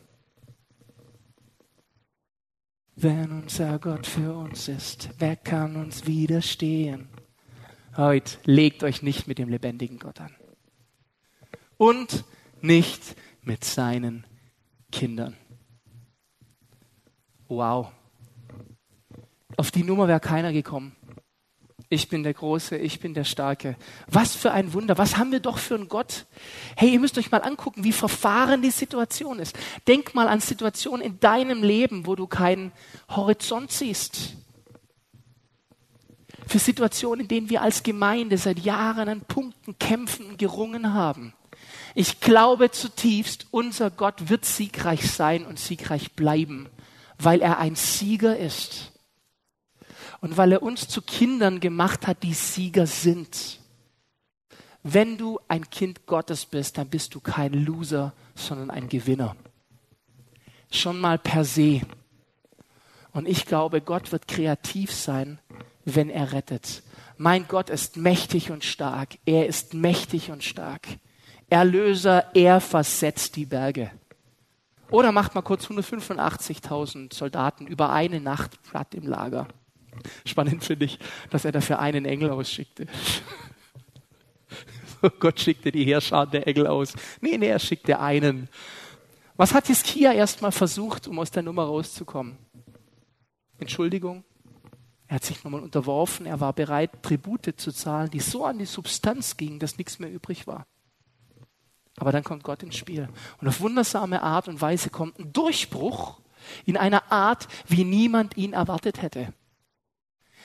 Wenn 2.96 3.30
unser 3.32 3.78
Gott 3.78 4.06
für 4.06 4.34
uns 4.34 4.66
ist, 4.66 5.10
wer 5.18 5.36
kann 5.36 5.76
uns 5.76 6.06
widerstehen? 6.06 7.08
Heute 7.96 8.38
legt 8.44 8.84
euch 8.84 9.02
nicht 9.02 9.26
mit 9.26 9.38
dem 9.38 9.48
lebendigen 9.48 9.98
Gott 9.98 10.20
an. 10.20 10.34
Und 11.76 12.24
nicht 12.60 13.16
mit 13.42 13.64
seinen 13.64 14.26
Kindern. 14.92 15.36
Wow. 17.48 17.88
Auf 19.56 19.70
die 19.70 19.82
Nummer 19.82 20.06
wäre 20.06 20.20
keiner 20.20 20.52
gekommen. 20.52 20.94
Ich 21.88 22.08
bin 22.08 22.22
der 22.22 22.34
Große, 22.34 22.76
ich 22.76 23.00
bin 23.00 23.14
der 23.14 23.24
Starke. 23.24 23.76
Was 24.06 24.36
für 24.36 24.52
ein 24.52 24.72
Wunder. 24.72 24.96
Was 24.96 25.16
haben 25.16 25.32
wir 25.32 25.40
doch 25.40 25.58
für 25.58 25.74
einen 25.74 25.88
Gott? 25.88 26.26
Hey, 26.76 26.92
ihr 26.92 27.00
müsst 27.00 27.18
euch 27.18 27.32
mal 27.32 27.42
angucken, 27.42 27.82
wie 27.82 27.90
verfahren 27.90 28.62
die 28.62 28.70
Situation 28.70 29.40
ist. 29.40 29.58
Denk 29.88 30.14
mal 30.14 30.28
an 30.28 30.38
Situationen 30.38 31.04
in 31.04 31.18
deinem 31.18 31.64
Leben, 31.64 32.06
wo 32.06 32.14
du 32.14 32.28
keinen 32.28 32.70
Horizont 33.08 33.72
siehst 33.72 34.36
für 36.50 36.58
Situationen, 36.58 37.22
in 37.22 37.28
denen 37.28 37.50
wir 37.50 37.62
als 37.62 37.82
Gemeinde 37.82 38.36
seit 38.36 38.58
Jahren 38.58 39.08
an 39.08 39.20
Punkten 39.20 39.78
kämpfen 39.78 40.26
und 40.26 40.38
gerungen 40.38 40.92
haben. 40.92 41.32
Ich 41.94 42.20
glaube 42.20 42.70
zutiefst, 42.70 43.46
unser 43.50 43.90
Gott 43.90 44.28
wird 44.28 44.44
siegreich 44.44 45.10
sein 45.10 45.46
und 45.46 45.58
siegreich 45.58 46.12
bleiben, 46.12 46.68
weil 47.18 47.40
er 47.40 47.58
ein 47.58 47.76
Sieger 47.76 48.36
ist 48.36 48.92
und 50.20 50.36
weil 50.36 50.52
er 50.52 50.62
uns 50.62 50.88
zu 50.88 51.02
Kindern 51.02 51.60
gemacht 51.60 52.06
hat, 52.06 52.22
die 52.22 52.34
Sieger 52.34 52.86
sind. 52.86 53.60
Wenn 54.82 55.18
du 55.18 55.38
ein 55.46 55.68
Kind 55.70 56.06
Gottes 56.06 56.46
bist, 56.46 56.78
dann 56.78 56.88
bist 56.88 57.14
du 57.14 57.20
kein 57.20 57.52
Loser, 57.52 58.12
sondern 58.34 58.70
ein 58.70 58.88
Gewinner. 58.88 59.36
Schon 60.70 61.00
mal 61.00 61.18
per 61.18 61.44
se. 61.44 61.82
Und 63.12 63.28
ich 63.28 63.44
glaube, 63.44 63.80
Gott 63.80 64.12
wird 64.12 64.28
kreativ 64.28 64.92
sein, 64.92 65.38
wenn 65.84 66.10
er 66.10 66.32
rettet. 66.32 66.82
Mein 67.16 67.46
Gott 67.48 67.70
ist 67.70 67.96
mächtig 67.96 68.50
und 68.50 68.64
stark. 68.64 69.18
Er 69.26 69.46
ist 69.46 69.74
mächtig 69.74 70.30
und 70.30 70.42
stark. 70.42 70.88
Erlöser, 71.50 72.34
er 72.34 72.60
versetzt 72.60 73.36
die 73.36 73.46
Berge. 73.46 73.90
Oder 74.90 75.12
macht 75.12 75.34
mal 75.34 75.42
kurz 75.42 75.66
185.000 75.66 77.14
Soldaten 77.14 77.66
über 77.66 77.90
eine 77.90 78.20
Nacht 78.20 78.62
platt 78.62 78.94
im 78.94 79.06
Lager. 79.06 79.48
Spannend 80.24 80.64
finde 80.64 80.86
ich, 80.86 80.98
dass 81.30 81.44
er 81.44 81.52
dafür 81.52 81.78
einen 81.78 82.04
Engel 82.04 82.30
ausschickte. 82.30 82.86
Gott 85.20 85.40
schickte 85.40 85.72
die 85.72 85.84
Heerschar 85.84 86.26
der 86.26 86.46
Engel 86.46 86.66
aus. 86.66 86.94
Nee, 87.20 87.38
nee, 87.38 87.48
er 87.48 87.58
schickte 87.58 88.00
einen. 88.00 88.48
Was 89.36 89.54
hat 89.54 89.68
Hiskia 89.68 90.12
erstmal 90.12 90.52
versucht, 90.52 91.08
um 91.08 91.18
aus 91.18 91.30
der 91.30 91.42
Nummer 91.42 91.64
rauszukommen? 91.64 92.36
Entschuldigung, 93.58 94.24
er 95.10 95.16
hat 95.16 95.24
sich 95.24 95.42
nochmal 95.42 95.62
unterworfen, 95.62 96.24
er 96.24 96.38
war 96.38 96.52
bereit, 96.52 97.02
Tribute 97.02 97.52
zu 97.56 97.72
zahlen, 97.72 98.12
die 98.12 98.20
so 98.20 98.44
an 98.44 98.60
die 98.60 98.64
Substanz 98.64 99.36
gingen, 99.36 99.58
dass 99.58 99.76
nichts 99.76 99.98
mehr 99.98 100.08
übrig 100.08 100.46
war. 100.46 100.68
Aber 101.96 102.12
dann 102.12 102.22
kommt 102.22 102.44
Gott 102.44 102.62
ins 102.62 102.76
Spiel. 102.76 103.08
Und 103.40 103.48
auf 103.48 103.60
wundersame 103.60 104.22
Art 104.22 104.46
und 104.46 104.60
Weise 104.60 104.88
kommt 104.88 105.18
ein 105.18 105.32
Durchbruch 105.32 106.20
in 106.64 106.76
einer 106.76 107.10
Art, 107.10 107.48
wie 107.66 107.82
niemand 107.82 108.36
ihn 108.36 108.52
erwartet 108.52 109.02
hätte. 109.02 109.34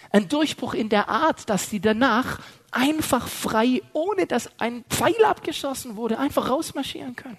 Ein 0.10 0.30
Durchbruch 0.30 0.74
in 0.74 0.90
der 0.90 1.10
Art, 1.10 1.48
dass 1.48 1.70
sie 1.70 1.80
danach 1.80 2.40
einfach 2.72 3.28
frei, 3.28 3.84
ohne 3.94 4.26
dass 4.26 4.50
ein 4.60 4.84
Pfeil 4.90 5.26
abgeschossen 5.26 5.96
wurde, 5.96 6.18
einfach 6.18 6.50
rausmarschieren 6.50 7.16
können. 7.16 7.38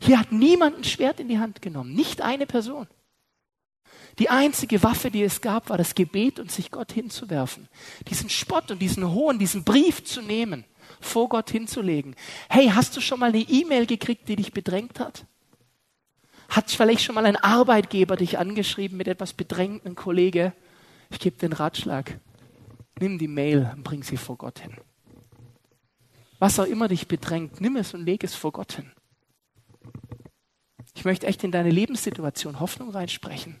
Hier 0.00 0.18
hat 0.18 0.32
niemand 0.32 0.78
ein 0.78 0.84
Schwert 0.84 1.20
in 1.20 1.28
die 1.28 1.38
Hand 1.38 1.60
genommen, 1.60 1.92
nicht 1.92 2.22
eine 2.22 2.46
Person. 2.46 2.88
Die 4.18 4.28
einzige 4.28 4.82
Waffe, 4.82 5.10
die 5.10 5.22
es 5.22 5.40
gab, 5.40 5.70
war 5.70 5.78
das 5.78 5.94
Gebet 5.94 6.38
und 6.38 6.50
sich 6.50 6.70
Gott 6.70 6.92
hinzuwerfen. 6.92 7.68
Diesen 8.08 8.28
Spott 8.28 8.70
und 8.70 8.80
diesen 8.80 9.10
Hohn, 9.10 9.38
diesen 9.38 9.64
Brief 9.64 10.04
zu 10.04 10.20
nehmen, 10.20 10.64
vor 11.00 11.28
Gott 11.28 11.50
hinzulegen. 11.50 12.14
Hey, 12.48 12.68
hast 12.68 12.96
du 12.96 13.00
schon 13.00 13.20
mal 13.20 13.30
eine 13.30 13.40
E-Mail 13.40 13.86
gekriegt, 13.86 14.28
die 14.28 14.36
dich 14.36 14.52
bedrängt 14.52 15.00
hat? 15.00 15.24
Hat 16.48 16.70
vielleicht 16.70 17.02
schon 17.02 17.14
mal 17.14 17.24
ein 17.24 17.36
Arbeitgeber 17.36 18.16
dich 18.16 18.38
angeschrieben 18.38 18.98
mit 18.98 19.08
etwas 19.08 19.32
bedrängten 19.32 19.94
Kollege? 19.94 20.52
Ich 21.10 21.18
gebe 21.18 21.38
den 21.38 21.54
Ratschlag. 21.54 22.18
Nimm 23.00 23.18
die 23.18 23.28
Mail 23.28 23.70
und 23.74 23.84
bring 23.84 24.02
sie 24.02 24.18
vor 24.18 24.36
Gott 24.36 24.58
hin. 24.58 24.76
Was 26.38 26.58
auch 26.60 26.66
immer 26.66 26.88
dich 26.88 27.08
bedrängt, 27.08 27.60
nimm 27.60 27.76
es 27.76 27.94
und 27.94 28.04
leg 28.04 28.22
es 28.24 28.34
vor 28.34 28.52
Gott 28.52 28.72
hin. 28.72 28.92
Ich 30.94 31.04
möchte 31.04 31.26
echt 31.26 31.42
in 31.42 31.52
deine 31.52 31.70
Lebenssituation 31.70 32.60
Hoffnung 32.60 32.90
reinsprechen. 32.90 33.60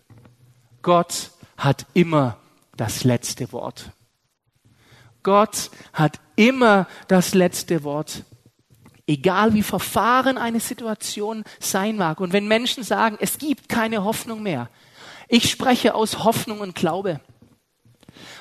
Gott 0.82 1.30
hat 1.56 1.86
immer 1.94 2.38
das 2.76 3.04
letzte 3.04 3.52
Wort. 3.52 3.92
Gott 5.22 5.70
hat 5.92 6.20
immer 6.36 6.88
das 7.08 7.34
letzte 7.34 7.84
Wort. 7.84 8.24
Egal 9.06 9.54
wie 9.54 9.62
verfahren 9.62 10.38
eine 10.38 10.60
Situation 10.60 11.44
sein 11.60 11.96
mag. 11.96 12.20
Und 12.20 12.32
wenn 12.32 12.48
Menschen 12.48 12.82
sagen, 12.82 13.16
es 13.20 13.38
gibt 13.38 13.68
keine 13.68 14.04
Hoffnung 14.04 14.42
mehr. 14.42 14.68
Ich 15.28 15.50
spreche 15.50 15.94
aus 15.94 16.24
Hoffnung 16.24 16.60
und 16.60 16.74
Glaube. 16.74 17.20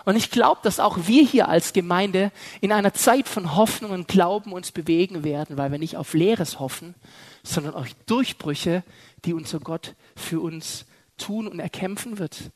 Und 0.05 0.15
ich 0.15 0.31
glaube, 0.31 0.61
dass 0.63 0.79
auch 0.79 0.97
wir 1.07 1.23
hier 1.23 1.47
als 1.47 1.73
Gemeinde 1.73 2.31
in 2.59 2.71
einer 2.71 2.93
Zeit 2.93 3.27
von 3.27 3.55
Hoffnung 3.55 3.91
und 3.91 4.07
Glauben 4.07 4.51
uns 4.51 4.71
bewegen 4.71 5.23
werden, 5.23 5.57
weil 5.57 5.71
wir 5.71 5.79
nicht 5.79 5.97
auf 5.97 6.13
Leeres 6.13 6.59
hoffen, 6.59 6.95
sondern 7.43 7.75
auf 7.75 7.87
Durchbrüche, 8.07 8.83
die 9.25 9.33
unser 9.33 9.59
Gott 9.59 9.95
für 10.15 10.41
uns 10.41 10.85
tun 11.21 11.47
und 11.47 11.59
erkämpfen 11.59 12.19
wird. 12.19 12.51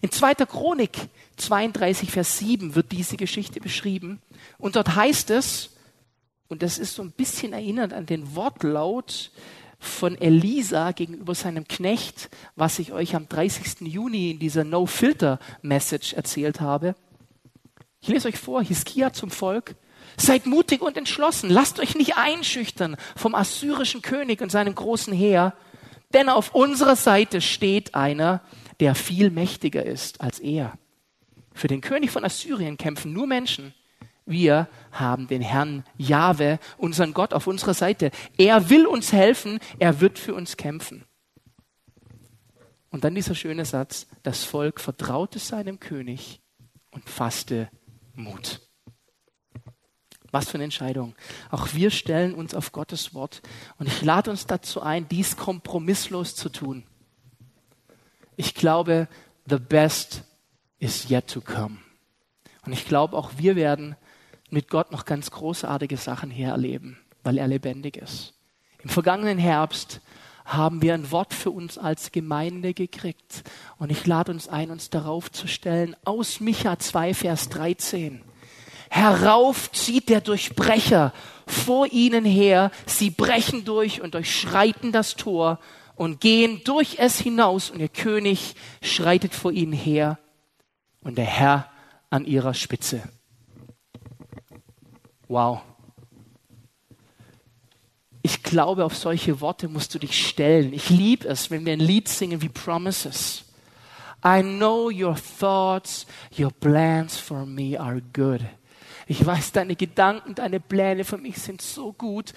In 0.00 0.10
2. 0.10 0.34
Chronik 0.46 1.08
32, 1.36 2.10
Vers 2.10 2.38
7 2.38 2.74
wird 2.74 2.92
diese 2.92 3.16
Geschichte 3.16 3.60
beschrieben. 3.60 4.20
Und 4.58 4.76
dort 4.76 4.94
heißt 4.94 5.30
es, 5.30 5.70
und 6.48 6.62
das 6.62 6.78
ist 6.78 6.94
so 6.94 7.02
ein 7.02 7.10
bisschen 7.10 7.52
erinnert 7.52 7.92
an 7.92 8.06
den 8.06 8.36
Wortlaut 8.36 9.30
von 9.78 10.16
Elisa 10.16 10.92
gegenüber 10.92 11.34
seinem 11.34 11.68
Knecht, 11.68 12.30
was 12.54 12.78
ich 12.78 12.92
euch 12.92 13.14
am 13.14 13.28
30. 13.28 13.80
Juni 13.82 14.30
in 14.30 14.38
dieser 14.38 14.64
No-Filter-Message 14.64 16.14
erzählt 16.14 16.60
habe. 16.60 16.94
Ich 18.00 18.08
lese 18.08 18.28
euch 18.28 18.38
vor, 18.38 18.62
Hiskia 18.62 19.12
zum 19.12 19.30
Volk. 19.30 19.74
Seid 20.16 20.46
mutig 20.46 20.80
und 20.80 20.96
entschlossen. 20.96 21.50
Lasst 21.50 21.78
euch 21.78 21.94
nicht 21.94 22.16
einschüchtern 22.16 22.96
vom 23.16 23.34
assyrischen 23.34 24.00
König 24.00 24.40
und 24.40 24.50
seinem 24.50 24.74
großen 24.74 25.12
Heer. 25.12 25.54
Denn 26.12 26.28
auf 26.28 26.54
unserer 26.54 26.96
Seite 26.96 27.40
steht 27.40 27.94
einer, 27.94 28.42
der 28.80 28.94
viel 28.94 29.30
mächtiger 29.30 29.84
ist 29.84 30.20
als 30.20 30.38
er. 30.38 30.78
Für 31.52 31.68
den 31.68 31.80
König 31.80 32.10
von 32.10 32.24
Assyrien 32.24 32.76
kämpfen 32.76 33.12
nur 33.12 33.26
Menschen. 33.26 33.74
Wir 34.26 34.68
haben 34.90 35.28
den 35.28 35.40
Herrn 35.40 35.84
Jahwe, 35.96 36.58
unseren 36.76 37.14
Gott, 37.14 37.32
auf 37.32 37.46
unserer 37.46 37.74
Seite. 37.74 38.10
Er 38.36 38.68
will 38.70 38.86
uns 38.86 39.12
helfen, 39.12 39.60
er 39.78 40.00
wird 40.00 40.18
für 40.18 40.34
uns 40.34 40.56
kämpfen. 40.56 41.04
Und 42.90 43.04
dann 43.04 43.14
dieser 43.14 43.34
schöne 43.34 43.64
Satz, 43.64 44.06
das 44.22 44.44
Volk 44.44 44.80
vertraute 44.80 45.38
seinem 45.38 45.80
König 45.80 46.40
und 46.90 47.08
fasste 47.08 47.70
Mut. 48.14 48.65
Was 50.36 50.50
für 50.50 50.56
eine 50.56 50.64
Entscheidung. 50.64 51.14
Auch 51.50 51.72
wir 51.72 51.90
stellen 51.90 52.34
uns 52.34 52.54
auf 52.54 52.70
Gottes 52.70 53.14
Wort 53.14 53.40
und 53.78 53.86
ich 53.86 54.02
lade 54.02 54.30
uns 54.30 54.46
dazu 54.46 54.82
ein, 54.82 55.08
dies 55.08 55.38
kompromisslos 55.38 56.36
zu 56.36 56.50
tun. 56.50 56.84
Ich 58.36 58.54
glaube, 58.54 59.08
the 59.46 59.56
best 59.56 60.24
is 60.78 61.08
yet 61.08 61.26
to 61.26 61.40
come. 61.40 61.78
Und 62.66 62.74
ich 62.74 62.84
glaube, 62.84 63.16
auch 63.16 63.30
wir 63.38 63.56
werden 63.56 63.96
mit 64.50 64.68
Gott 64.68 64.92
noch 64.92 65.06
ganz 65.06 65.30
großartige 65.30 65.96
Sachen 65.96 66.30
hier 66.30 66.48
erleben, 66.48 66.98
weil 67.22 67.38
er 67.38 67.48
lebendig 67.48 67.96
ist. 67.96 68.34
Im 68.82 68.90
vergangenen 68.90 69.38
Herbst 69.38 70.02
haben 70.44 70.82
wir 70.82 70.92
ein 70.92 71.10
Wort 71.12 71.32
für 71.32 71.50
uns 71.50 71.78
als 71.78 72.12
Gemeinde 72.12 72.74
gekriegt. 72.74 73.42
Und 73.78 73.90
ich 73.90 74.06
lade 74.06 74.32
uns 74.32 74.48
ein, 74.48 74.70
uns 74.70 74.90
darauf 74.90 75.32
zu 75.32 75.46
stellen, 75.46 75.96
aus 76.04 76.40
Micha 76.40 76.78
2, 76.78 77.14
Vers 77.14 77.48
13. 77.48 78.20
Herauf 78.90 79.70
zieht 79.72 80.08
der 80.08 80.20
Durchbrecher 80.20 81.12
vor 81.46 81.86
ihnen 81.92 82.24
her, 82.24 82.70
sie 82.86 83.10
brechen 83.10 83.64
durch 83.64 84.00
und 84.00 84.14
durchschreiten 84.14 84.92
das 84.92 85.16
Tor 85.16 85.58
und 85.94 86.20
gehen 86.20 86.60
durch 86.64 86.96
es 86.98 87.18
hinaus 87.18 87.70
und 87.70 87.80
ihr 87.80 87.88
König 87.88 88.54
schreitet 88.82 89.34
vor 89.34 89.52
ihnen 89.52 89.72
her 89.72 90.18
und 91.02 91.16
der 91.18 91.24
Herr 91.24 91.70
an 92.10 92.26
ihrer 92.26 92.54
Spitze. 92.54 93.02
Wow. 95.28 95.60
Ich 98.22 98.42
glaube, 98.42 98.84
auf 98.84 98.96
solche 98.96 99.40
Worte 99.40 99.68
musst 99.68 99.94
du 99.94 100.00
dich 100.00 100.26
stellen. 100.26 100.72
Ich 100.72 100.90
liebe 100.90 101.28
es, 101.28 101.50
wenn 101.50 101.64
wir 101.64 101.72
ein 101.72 101.80
Lied 101.80 102.08
singen 102.08 102.42
wie 102.42 102.48
Promises. 102.48 103.44
I 104.24 104.42
know 104.42 104.90
your 104.90 105.14
thoughts, 105.14 106.06
your 106.36 106.50
plans 106.50 107.16
for 107.16 107.46
me 107.46 107.78
are 107.78 108.00
good. 108.12 108.40
Ich 109.06 109.24
weiß, 109.24 109.52
deine 109.52 109.76
Gedanken, 109.76 110.34
deine 110.34 110.58
Pläne 110.58 111.04
für 111.04 111.18
mich 111.18 111.38
sind 111.38 111.62
so 111.62 111.92
gut. 111.92 112.32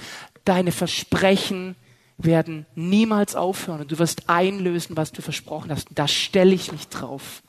Deine 0.45 0.71
Versprechen 0.71 1.75
werden 2.17 2.65
niemals 2.75 3.35
aufhören 3.35 3.81
und 3.81 3.91
du 3.91 3.97
wirst 3.97 4.29
einlösen, 4.29 4.95
was 4.95 5.11
du 5.11 5.21
versprochen 5.21 5.71
hast. 5.71 5.87
da 5.91 6.07
stelle 6.07 6.53
ich 6.53 6.71
mich 6.71 6.87
drauf. 6.89 7.41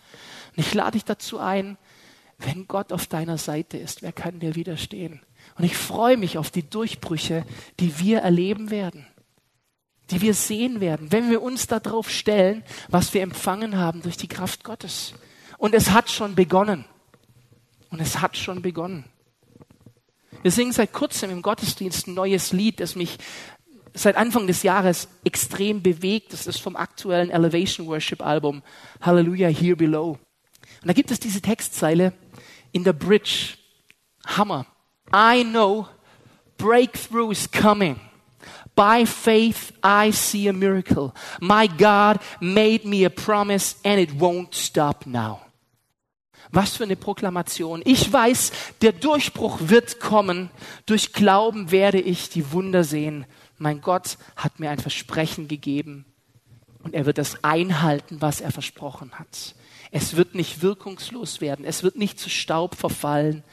Und 0.56 0.66
ich 0.66 0.72
lade 0.74 0.92
dich 0.92 1.04
dazu 1.04 1.38
ein, 1.38 1.76
wenn 2.38 2.66
Gott 2.66 2.92
auf 2.92 3.06
deiner 3.06 3.37
Seite 3.37 3.76
ist, 3.76 4.02
wer 4.02 4.12
kann 4.12 4.40
dir 4.40 4.54
widerstehen? 4.54 5.20
Und 5.59 5.64
ich 5.64 5.76
freue 5.76 6.16
mich 6.16 6.38
auf 6.38 6.50
die 6.50 6.68
Durchbrüche, 6.68 7.44
die 7.78 7.98
wir 7.98 8.20
erleben 8.20 8.70
werden, 8.70 9.06
die 10.11 10.22
wir 10.22 10.33
sehen 10.33 10.80
werden, 10.80 11.12
wenn 11.12 11.30
wir 11.30 11.42
uns 11.42 11.66
darauf 11.66 12.09
stellen, 12.09 12.62
was 12.88 13.12
wir 13.12 13.22
empfangen 13.22 13.76
haben 13.76 14.00
durch 14.00 14.16
die 14.16 14.28
Kraft 14.28 14.64
Gottes. 14.64 15.12
Und 15.59 15.74
es 15.74 15.90
hat 15.90 16.11
schon 16.11 16.35
begonnen. 16.35 16.87
Und 17.90 18.00
es 18.00 18.20
hat 18.20 18.37
schon 18.37 18.62
begonnen. 18.62 19.05
Wir 20.42 20.50
singen 20.50 20.72
seit 20.72 20.92
kurzem 20.92 21.31
im 21.31 21.42
Gottesdienst 21.42 22.07
ein 22.07 22.14
neues 22.14 22.53
Lied, 22.53 22.81
das 22.81 22.94
mich 22.94 23.18
seit 23.92 24.16
Anfang 24.16 24.46
des 24.46 24.62
Jahres 24.62 25.09
extrem 25.24 25.83
bewegt. 25.83 26.33
Das 26.33 26.46
ist 26.46 26.61
vom 26.61 26.76
aktuellen 26.76 27.31
Elevation 27.31 27.87
Worship 27.88 28.22
Album 28.22 28.62
Hallelujah 29.00 29.48
Here 29.48 29.76
Below. 29.76 30.18
Und 30.83 30.88
da 30.88 30.92
gibt 30.92 31.11
es 31.11 31.20
diese 31.20 31.40
Textzeile 31.40 32.12
in 32.72 32.85
der 32.85 32.92
Bridge. 32.92 33.57
Hammer. 34.26 34.66
I 35.12 35.42
know 35.42 35.88
breakthrough 36.57 37.33
is 37.33 37.50
coming. 37.50 37.98
By 38.76 39.05
faith, 39.05 39.72
I 39.83 40.12
see 40.12 40.48
a 40.48 40.53
miracle. 40.53 41.12
My 41.40 41.66
God 41.66 42.20
made 42.40 42.85
me 42.85 43.05
a 43.05 43.11
promise 43.11 43.76
and 43.85 44.00
it 44.00 44.18
won't 44.18 44.55
stop 44.55 45.07
now. 45.07 45.40
Was 46.53 46.77
für 46.77 46.85
eine 46.85 46.97
Proklamation. 46.97 47.83
Ich 47.85 48.13
weiß, 48.13 48.53
der 48.83 48.93
Durchbruch 48.93 49.59
wird 49.63 50.01
kommen. 50.01 50.51
Durch 50.87 51.13
Glauben 51.13 51.71
werde 51.71 52.01
ich 52.01 52.29
die 52.29 52.51
Wunder 52.53 52.83
sehen. 52.83 53.25
Mein 53.59 53.81
Gott 53.81 54.19
hat 54.37 54.59
mir 54.59 54.71
ein 54.71 54.79
Versprechen 54.79 55.47
gegeben 55.47 56.07
und 56.83 56.95
er 56.95 57.07
wird 57.07 57.19
das 57.19 57.45
einhalten, 57.45 58.21
was 58.21 58.41
er 58.41 58.51
versprochen 58.51 59.13
hat. 59.19 59.55
Es 59.92 60.17
wird 60.17 60.35
nicht 60.35 60.63
wirkungslos 60.63 61.40
werden. 61.40 61.65
Es 61.65 61.83
wird 61.83 61.96
nicht 61.96 62.19
zu 62.19 62.29
Staub 62.31 62.75
verfallen, 62.75 63.44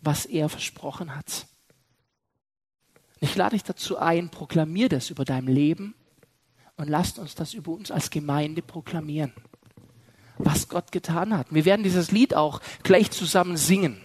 was 0.00 0.24
er 0.24 0.48
versprochen 0.48 1.14
hat. 1.14 1.46
Ich 3.20 3.36
lade 3.36 3.54
dich 3.54 3.64
dazu 3.64 3.98
ein, 3.98 4.30
proklamier 4.30 4.88
das 4.88 5.10
über 5.10 5.24
dein 5.24 5.46
Leben 5.46 5.94
und 6.76 6.88
lasst 6.88 7.18
uns 7.18 7.34
das 7.34 7.54
über 7.54 7.70
uns 7.72 7.90
als 7.90 8.10
Gemeinde 8.10 8.62
proklamieren 8.62 9.32
was 10.44 10.68
Gott 10.68 10.92
getan 10.92 11.36
hat. 11.36 11.48
Wir 11.50 11.64
werden 11.64 11.82
dieses 11.82 12.10
Lied 12.10 12.34
auch 12.34 12.60
gleich 12.82 13.10
zusammen 13.10 13.56
singen. 13.56 14.00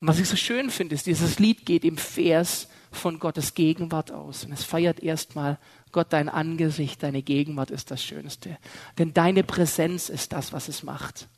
Und 0.00 0.08
was 0.08 0.18
ich 0.18 0.28
so 0.28 0.36
schön 0.36 0.70
finde, 0.70 0.94
ist, 0.94 1.06
dieses 1.06 1.38
Lied 1.38 1.64
geht 1.64 1.84
im 1.84 1.96
Vers 1.96 2.68
von 2.92 3.18
Gottes 3.18 3.54
Gegenwart 3.54 4.12
aus. 4.12 4.44
Und 4.44 4.52
es 4.52 4.64
feiert 4.64 5.00
erstmal 5.00 5.58
Gott 5.92 6.08
dein 6.10 6.28
Angesicht, 6.28 7.02
deine 7.02 7.22
Gegenwart 7.22 7.70
ist 7.70 7.90
das 7.90 8.02
Schönste. 8.02 8.58
Denn 8.98 9.14
deine 9.14 9.44
Präsenz 9.44 10.08
ist 10.08 10.32
das, 10.32 10.52
was 10.52 10.68
es 10.68 10.82
macht. 10.82 11.28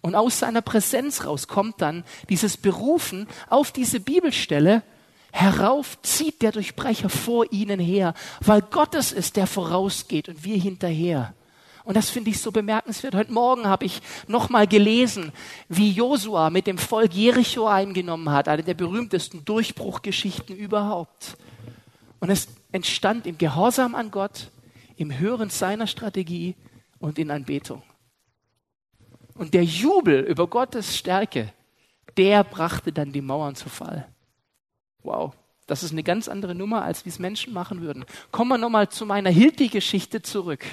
Und 0.00 0.14
aus 0.14 0.38
seiner 0.40 0.62
Präsenz 0.62 1.24
raus 1.24 1.46
kommt 1.46 1.80
dann 1.80 2.04
dieses 2.28 2.56
Berufen 2.56 3.28
auf 3.48 3.70
diese 3.70 4.00
Bibelstelle, 4.00 4.82
herauf 5.30 6.00
zieht 6.02 6.42
der 6.42 6.52
Durchbrecher 6.52 7.08
vor 7.08 7.52
ihnen 7.52 7.80
her, 7.80 8.14
weil 8.40 8.62
Gott 8.62 8.94
es 8.94 9.12
ist, 9.12 9.36
der 9.36 9.46
vorausgeht 9.46 10.28
und 10.28 10.44
wir 10.44 10.56
hinterher. 10.56 11.34
Und 11.84 11.96
das 11.96 12.10
finde 12.10 12.30
ich 12.30 12.40
so 12.40 12.52
bemerkenswert. 12.52 13.14
Heute 13.14 13.32
Morgen 13.32 13.66
habe 13.66 13.84
ich 13.84 14.00
nochmal 14.28 14.66
gelesen, 14.66 15.32
wie 15.68 15.90
Josua 15.90 16.50
mit 16.50 16.66
dem 16.66 16.78
Volk 16.78 17.12
Jericho 17.12 17.66
eingenommen 17.66 18.30
hat, 18.30 18.48
eine 18.48 18.62
der 18.62 18.74
berühmtesten 18.74 19.44
Durchbruchgeschichten 19.44 20.56
überhaupt. 20.56 21.36
Und 22.20 22.30
es 22.30 22.48
entstand 22.70 23.26
im 23.26 23.36
Gehorsam 23.36 23.94
an 23.94 24.10
Gott, 24.12 24.50
im 24.96 25.18
Hören 25.18 25.50
seiner 25.50 25.88
Strategie 25.88 26.54
und 27.00 27.18
in 27.18 27.30
Anbetung. 27.30 27.82
Und 29.34 29.54
der 29.54 29.64
Jubel 29.64 30.20
über 30.20 30.46
Gottes 30.46 30.96
Stärke, 30.96 31.52
der 32.16 32.44
brachte 32.44 32.92
dann 32.92 33.12
die 33.12 33.22
Mauern 33.22 33.56
zu 33.56 33.68
Fall. 33.68 34.06
Wow, 35.02 35.32
das 35.66 35.82
ist 35.82 35.92
eine 35.92 36.02
ganz 36.02 36.28
andere 36.28 36.54
Nummer, 36.54 36.82
als 36.82 37.04
wie 37.04 37.08
es 37.08 37.18
Menschen 37.18 37.52
machen 37.52 37.80
würden. 37.80 38.04
Kommen 38.30 38.50
wir 38.50 38.58
nochmal 38.58 38.88
zu 38.88 39.04
meiner 39.06 39.30
Hilti-Geschichte 39.30 40.22
zurück. 40.22 40.64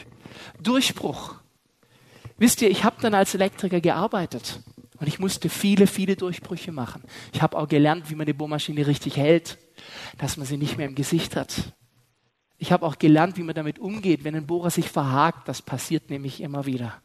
Durchbruch. 0.61 1.35
Wisst 2.37 2.61
ihr, 2.61 2.69
ich 2.69 2.83
habe 2.83 3.01
dann 3.01 3.13
als 3.13 3.35
Elektriker 3.35 3.81
gearbeitet 3.81 4.59
und 4.99 5.07
ich 5.07 5.19
musste 5.19 5.49
viele, 5.49 5.87
viele 5.87 6.15
Durchbrüche 6.15 6.71
machen. 6.71 7.03
Ich 7.33 7.41
habe 7.41 7.57
auch 7.57 7.67
gelernt, 7.67 8.09
wie 8.09 8.15
man 8.15 8.25
eine 8.25 8.33
Bohrmaschine 8.33 8.87
richtig 8.87 9.17
hält, 9.17 9.57
dass 10.17 10.37
man 10.37 10.45
sie 10.45 10.57
nicht 10.57 10.77
mehr 10.77 10.87
im 10.87 10.95
Gesicht 10.95 11.35
hat. 11.35 11.73
Ich 12.57 12.71
habe 12.71 12.85
auch 12.85 12.97
gelernt, 12.97 13.37
wie 13.37 13.43
man 13.43 13.55
damit 13.55 13.79
umgeht, 13.79 14.23
wenn 14.23 14.35
ein 14.35 14.47
Bohrer 14.47 14.69
sich 14.69 14.89
verhakt. 14.89 15.47
Das 15.47 15.61
passiert 15.61 16.09
nämlich 16.09 16.41
immer 16.41 16.65
wieder. 16.65 17.01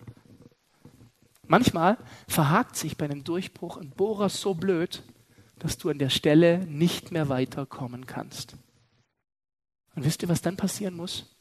Manchmal 1.46 1.98
verhakt 2.26 2.76
sich 2.76 2.96
bei 2.96 3.04
einem 3.04 3.22
Durchbruch 3.22 3.76
ein 3.76 3.90
Bohrer 3.90 4.28
so 4.28 4.54
blöd, 4.54 5.02
dass 5.58 5.78
du 5.78 5.90
an 5.90 5.98
der 5.98 6.10
Stelle 6.10 6.66
nicht 6.66 7.12
mehr 7.12 7.28
weiterkommen 7.28 8.06
kannst. 8.06 8.56
Und 9.94 10.04
wisst 10.04 10.22
ihr, 10.22 10.28
was 10.28 10.42
dann 10.42 10.56
passieren 10.56 10.94
muss? 10.94 11.33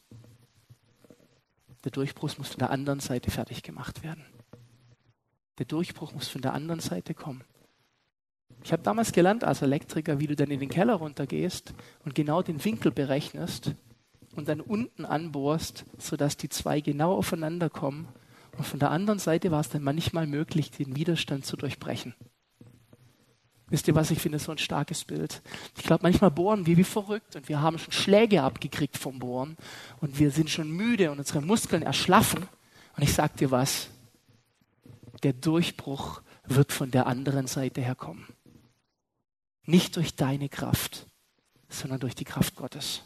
Der 1.83 1.91
Durchbruch 1.91 2.37
muss 2.37 2.49
von 2.49 2.59
der 2.59 2.71
anderen 2.71 2.99
Seite 2.99 3.31
fertig 3.31 3.63
gemacht 3.63 4.03
werden. 4.03 4.25
Der 5.59 5.65
Durchbruch 5.65 6.13
muss 6.13 6.27
von 6.27 6.41
der 6.41 6.53
anderen 6.53 6.79
Seite 6.79 7.13
kommen. 7.13 7.43
Ich 8.63 8.71
habe 8.71 8.83
damals 8.83 9.11
gelernt 9.11 9.43
als 9.43 9.61
Elektriker, 9.61 10.19
wie 10.19 10.27
du 10.27 10.35
dann 10.35 10.49
in 10.49 10.59
den 10.59 10.69
Keller 10.69 10.95
runtergehst 10.95 11.73
und 12.05 12.15
genau 12.15 12.41
den 12.41 12.63
Winkel 12.63 12.91
berechnest 12.91 13.75
und 14.35 14.47
dann 14.47 14.61
unten 14.61 15.05
anbohrst, 15.05 15.85
sodass 15.97 16.37
die 16.37 16.49
zwei 16.49 16.79
genau 16.79 17.15
aufeinander 17.15 17.69
kommen. 17.69 18.07
Und 18.57 18.65
von 18.65 18.79
der 18.79 18.91
anderen 18.91 19.19
Seite 19.19 19.51
war 19.51 19.59
es 19.59 19.69
dann 19.69 19.83
manchmal 19.83 20.27
möglich, 20.27 20.71
den 20.71 20.95
Widerstand 20.95 21.45
zu 21.45 21.57
durchbrechen. 21.57 22.15
Wisst 23.73 23.87
ihr 23.87 23.95
was, 23.95 24.11
ich 24.11 24.19
finde 24.19 24.37
so 24.37 24.51
ein 24.51 24.59
starkes 24.59 25.03
Bild. 25.03 25.41
Ich 25.75 25.83
glaube, 25.83 26.03
manchmal 26.03 26.29
bohren 26.29 26.67
wir 26.67 26.77
wie 26.77 26.83
verrückt 26.83 27.35
und 27.35 27.49
wir 27.49 27.59
haben 27.59 27.79
schon 27.79 27.91
Schläge 27.91 28.43
abgekriegt 28.43 28.99
vom 28.99 29.17
Bohren 29.17 29.57
und 29.99 30.19
wir 30.19 30.29
sind 30.29 30.51
schon 30.51 30.69
müde 30.69 31.09
und 31.09 31.17
unsere 31.17 31.41
Muskeln 31.41 31.81
erschlaffen. 31.81 32.45
Und 32.95 33.01
ich 33.01 33.15
sag 33.15 33.35
dir 33.37 33.49
was, 33.49 33.87
der 35.23 35.33
Durchbruch 35.33 36.21
wird 36.45 36.71
von 36.71 36.91
der 36.91 37.07
anderen 37.07 37.47
Seite 37.47 37.81
herkommen. 37.81 38.27
Nicht 39.65 39.95
durch 39.95 40.15
deine 40.15 40.49
Kraft, 40.49 41.07
sondern 41.67 41.99
durch 41.99 42.13
die 42.13 42.25
Kraft 42.25 42.55
Gottes. 42.55 43.01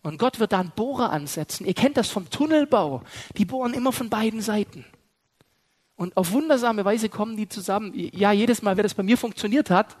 Und 0.00 0.16
Gott 0.16 0.40
wird 0.40 0.52
da 0.52 0.60
einen 0.60 0.72
Bohrer 0.74 1.10
ansetzen. 1.10 1.66
Ihr 1.66 1.74
kennt 1.74 1.98
das 1.98 2.08
vom 2.08 2.30
Tunnelbau. 2.30 3.02
Die 3.36 3.44
bohren 3.44 3.74
immer 3.74 3.92
von 3.92 4.08
beiden 4.08 4.40
Seiten. 4.40 4.86
Und 6.00 6.16
auf 6.16 6.32
wundersame 6.32 6.82
Weise 6.86 7.10
kommen 7.10 7.36
die 7.36 7.46
zusammen. 7.46 7.92
Ja, 7.94 8.32
jedes 8.32 8.62
Mal, 8.62 8.78
wenn 8.78 8.84
das 8.84 8.94
bei 8.94 9.02
mir 9.02 9.18
funktioniert 9.18 9.68
hat, 9.68 9.98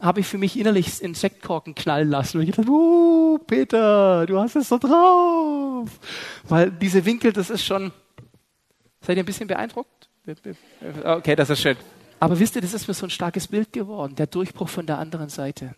habe 0.00 0.20
ich 0.20 0.26
für 0.26 0.38
mich 0.38 0.58
innerlich 0.58 1.02
Insektkorken 1.02 1.74
knallen 1.74 2.08
lassen. 2.08 2.38
Und 2.38 2.48
ich 2.48 2.56
dachte, 2.56 2.70
uh, 2.70 3.36
Peter, 3.46 4.24
du 4.24 4.38
hast 4.38 4.56
es 4.56 4.70
so 4.70 4.78
drauf. 4.78 5.90
Weil 6.44 6.70
diese 6.70 7.04
Winkel, 7.04 7.34
das 7.34 7.50
ist 7.50 7.62
schon, 7.62 7.92
seid 9.02 9.18
ihr 9.18 9.22
ein 9.22 9.26
bisschen 9.26 9.46
beeindruckt? 9.46 10.08
Okay, 11.04 11.36
das 11.36 11.50
ist 11.50 11.60
schön. 11.60 11.76
Aber 12.20 12.38
wisst 12.38 12.56
ihr, 12.56 12.62
das 12.62 12.72
ist 12.72 12.88
mir 12.88 12.94
so 12.94 13.04
ein 13.04 13.10
starkes 13.10 13.46
Bild 13.46 13.70
geworden. 13.70 14.14
Der 14.14 14.26
Durchbruch 14.26 14.70
von 14.70 14.86
der 14.86 14.96
anderen 14.98 15.28
Seite. 15.28 15.74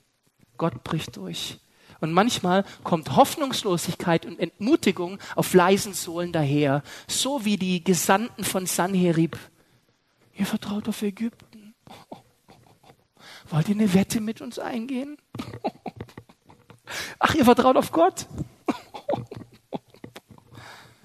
Gott 0.58 0.84
bricht 0.84 1.16
durch. 1.16 1.58
Und 2.00 2.12
manchmal 2.12 2.64
kommt 2.84 3.16
Hoffnungslosigkeit 3.16 4.26
und 4.26 4.38
Entmutigung 4.38 5.18
auf 5.34 5.54
leisen 5.54 5.92
Sohlen 5.92 6.30
daher, 6.30 6.84
so 7.08 7.44
wie 7.44 7.56
die 7.56 7.82
Gesandten 7.82 8.44
von 8.44 8.66
Sanherib 8.66 9.36
Ihr 10.36 10.46
vertraut 10.46 10.88
auf 10.88 11.02
Ägypten. 11.02 11.74
Wollt 13.48 13.68
ihr 13.68 13.74
eine 13.74 13.94
Wette 13.94 14.20
mit 14.20 14.40
uns 14.40 14.58
eingehen? 14.58 15.16
Ach, 17.18 17.34
ihr 17.34 17.44
vertraut 17.44 17.76
auf 17.76 17.92
Gott? 17.92 18.26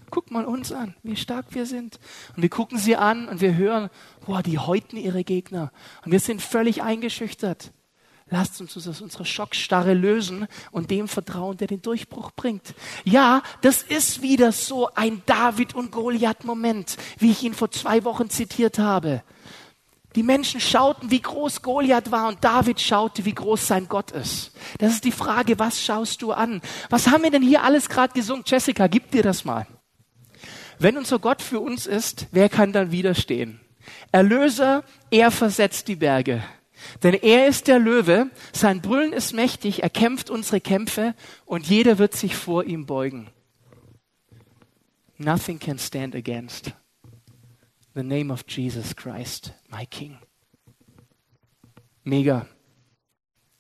Guckt 0.09 0.31
mal 0.31 0.43
uns 0.43 0.73
an, 0.73 0.95
wie 1.03 1.15
stark 1.15 1.45
wir 1.51 1.65
sind. 1.65 1.99
Und 2.35 2.41
wir 2.41 2.49
gucken 2.49 2.77
sie 2.77 2.97
an 2.97 3.29
und 3.29 3.39
wir 3.39 3.55
hören, 3.55 3.89
boah, 4.25 4.43
die 4.43 4.59
häuten 4.59 4.97
ihre 4.97 5.23
Gegner. 5.23 5.71
Und 6.03 6.11
wir 6.11 6.19
sind 6.19 6.41
völlig 6.41 6.83
eingeschüchtert. 6.83 7.71
Lasst 8.33 8.61
uns 8.61 8.77
aus 8.77 9.01
unserer 9.01 9.25
Schockstarre 9.25 9.93
lösen 9.93 10.47
und 10.71 10.89
dem 10.89 11.09
vertrauen, 11.09 11.57
der 11.57 11.67
den 11.67 11.81
Durchbruch 11.81 12.31
bringt. 12.31 12.73
Ja, 13.03 13.43
das 13.59 13.83
ist 13.83 14.21
wieder 14.21 14.53
so 14.53 14.87
ein 14.95 15.21
David 15.25 15.75
und 15.75 15.91
Goliath-Moment, 15.91 16.95
wie 17.19 17.31
ich 17.31 17.43
ihn 17.43 17.53
vor 17.53 17.71
zwei 17.71 18.05
Wochen 18.05 18.29
zitiert 18.29 18.79
habe. 18.79 19.21
Die 20.15 20.23
Menschen 20.23 20.61
schauten, 20.61 21.11
wie 21.11 21.21
groß 21.21 21.61
Goliath 21.61 22.11
war 22.11 22.29
und 22.29 22.41
David 22.41 22.79
schaute, 22.79 23.25
wie 23.25 23.35
groß 23.35 23.67
sein 23.67 23.89
Gott 23.89 24.11
ist. 24.11 24.51
Das 24.77 24.93
ist 24.93 25.03
die 25.03 25.11
Frage, 25.11 25.59
was 25.59 25.81
schaust 25.81 26.21
du 26.21 26.31
an? 26.31 26.61
Was 26.89 27.07
haben 27.07 27.23
wir 27.23 27.31
denn 27.31 27.43
hier 27.43 27.63
alles 27.63 27.89
gerade 27.89 28.13
gesungen? 28.13 28.45
Jessica, 28.47 28.87
gib 28.87 29.11
dir 29.11 29.23
das 29.23 29.43
mal. 29.43 29.67
Wenn 30.79 30.97
unser 30.97 31.19
Gott 31.19 31.41
für 31.41 31.59
uns 31.59 31.85
ist, 31.85 32.27
wer 32.31 32.47
kann 32.47 32.71
dann 32.71 32.91
widerstehen? 32.91 33.59
Erlöser, 34.13 34.85
er 35.11 35.31
versetzt 35.31 35.89
die 35.89 35.97
Berge. 35.97 36.41
Denn 37.03 37.13
er 37.13 37.47
ist 37.47 37.67
der 37.67 37.79
Löwe, 37.79 38.29
sein 38.53 38.81
Brüllen 38.81 39.13
ist 39.13 39.33
mächtig, 39.33 39.83
er 39.83 39.89
kämpft 39.89 40.29
unsere 40.29 40.61
Kämpfe 40.61 41.15
und 41.45 41.67
jeder 41.67 41.97
wird 41.97 42.15
sich 42.15 42.35
vor 42.35 42.63
ihm 42.63 42.85
beugen. 42.85 43.29
Nothing 45.17 45.59
can 45.59 45.77
stand 45.77 46.15
against 46.15 46.73
the 47.93 48.03
name 48.03 48.31
of 48.31 48.43
Jesus 48.47 48.95
Christ, 48.95 49.53
my 49.69 49.85
King. 49.85 50.17
Mega. 52.03 52.47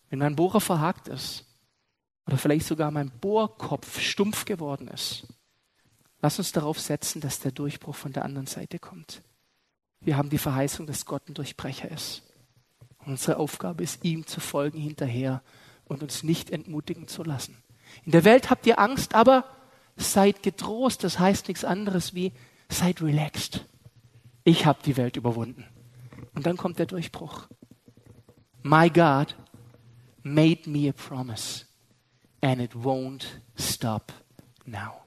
Wenn 0.09 0.19
mein 0.19 0.35
Bohrer 0.35 0.61
verhakt 0.61 1.07
ist 1.07 1.45
oder 2.25 2.37
vielleicht 2.37 2.65
sogar 2.65 2.91
mein 2.91 3.11
Bohrkopf 3.11 3.99
stumpf 3.99 4.45
geworden 4.45 4.87
ist, 4.87 5.27
lass 6.21 6.39
uns 6.39 6.51
darauf 6.51 6.79
setzen, 6.79 7.21
dass 7.21 7.39
der 7.39 7.51
Durchbruch 7.51 7.95
von 7.95 8.11
der 8.11 8.25
anderen 8.25 8.47
Seite 8.47 8.79
kommt. 8.79 9.21
Wir 9.99 10.17
haben 10.17 10.29
die 10.29 10.37
Verheißung, 10.37 10.87
dass 10.87 11.05
Gott 11.05 11.29
ein 11.29 11.35
Durchbrecher 11.35 11.89
ist. 11.91 12.23
Unsere 13.05 13.37
Aufgabe 13.37 13.83
ist, 13.83 14.03
ihm 14.03 14.27
zu 14.27 14.39
folgen 14.39 14.79
hinterher 14.79 15.41
und 15.85 16.03
uns 16.03 16.23
nicht 16.23 16.51
entmutigen 16.51 17.07
zu 17.07 17.23
lassen. 17.23 17.57
In 18.05 18.11
der 18.11 18.23
Welt 18.23 18.49
habt 18.49 18.65
ihr 18.65 18.79
Angst, 18.79 19.15
aber 19.15 19.45
seid 19.97 20.43
getrost. 20.43 21.03
Das 21.03 21.19
heißt 21.19 21.47
nichts 21.47 21.65
anderes 21.65 22.13
wie 22.13 22.31
seid 22.69 23.01
relaxed 23.01 23.65
ich 24.43 24.65
habe 24.65 24.79
die 24.83 24.97
Welt 24.97 25.17
überwunden. 25.17 25.65
Und 26.33 26.45
dann 26.45 26.57
kommt 26.57 26.79
der 26.79 26.85
Durchbruch. 26.85 27.47
My 28.63 28.89
God 28.89 29.35
made 30.23 30.69
me 30.69 30.89
a 30.89 30.93
promise 30.93 31.65
and 32.41 32.61
it 32.61 32.73
won't 32.73 33.25
stop 33.57 34.11
now. 34.65 35.01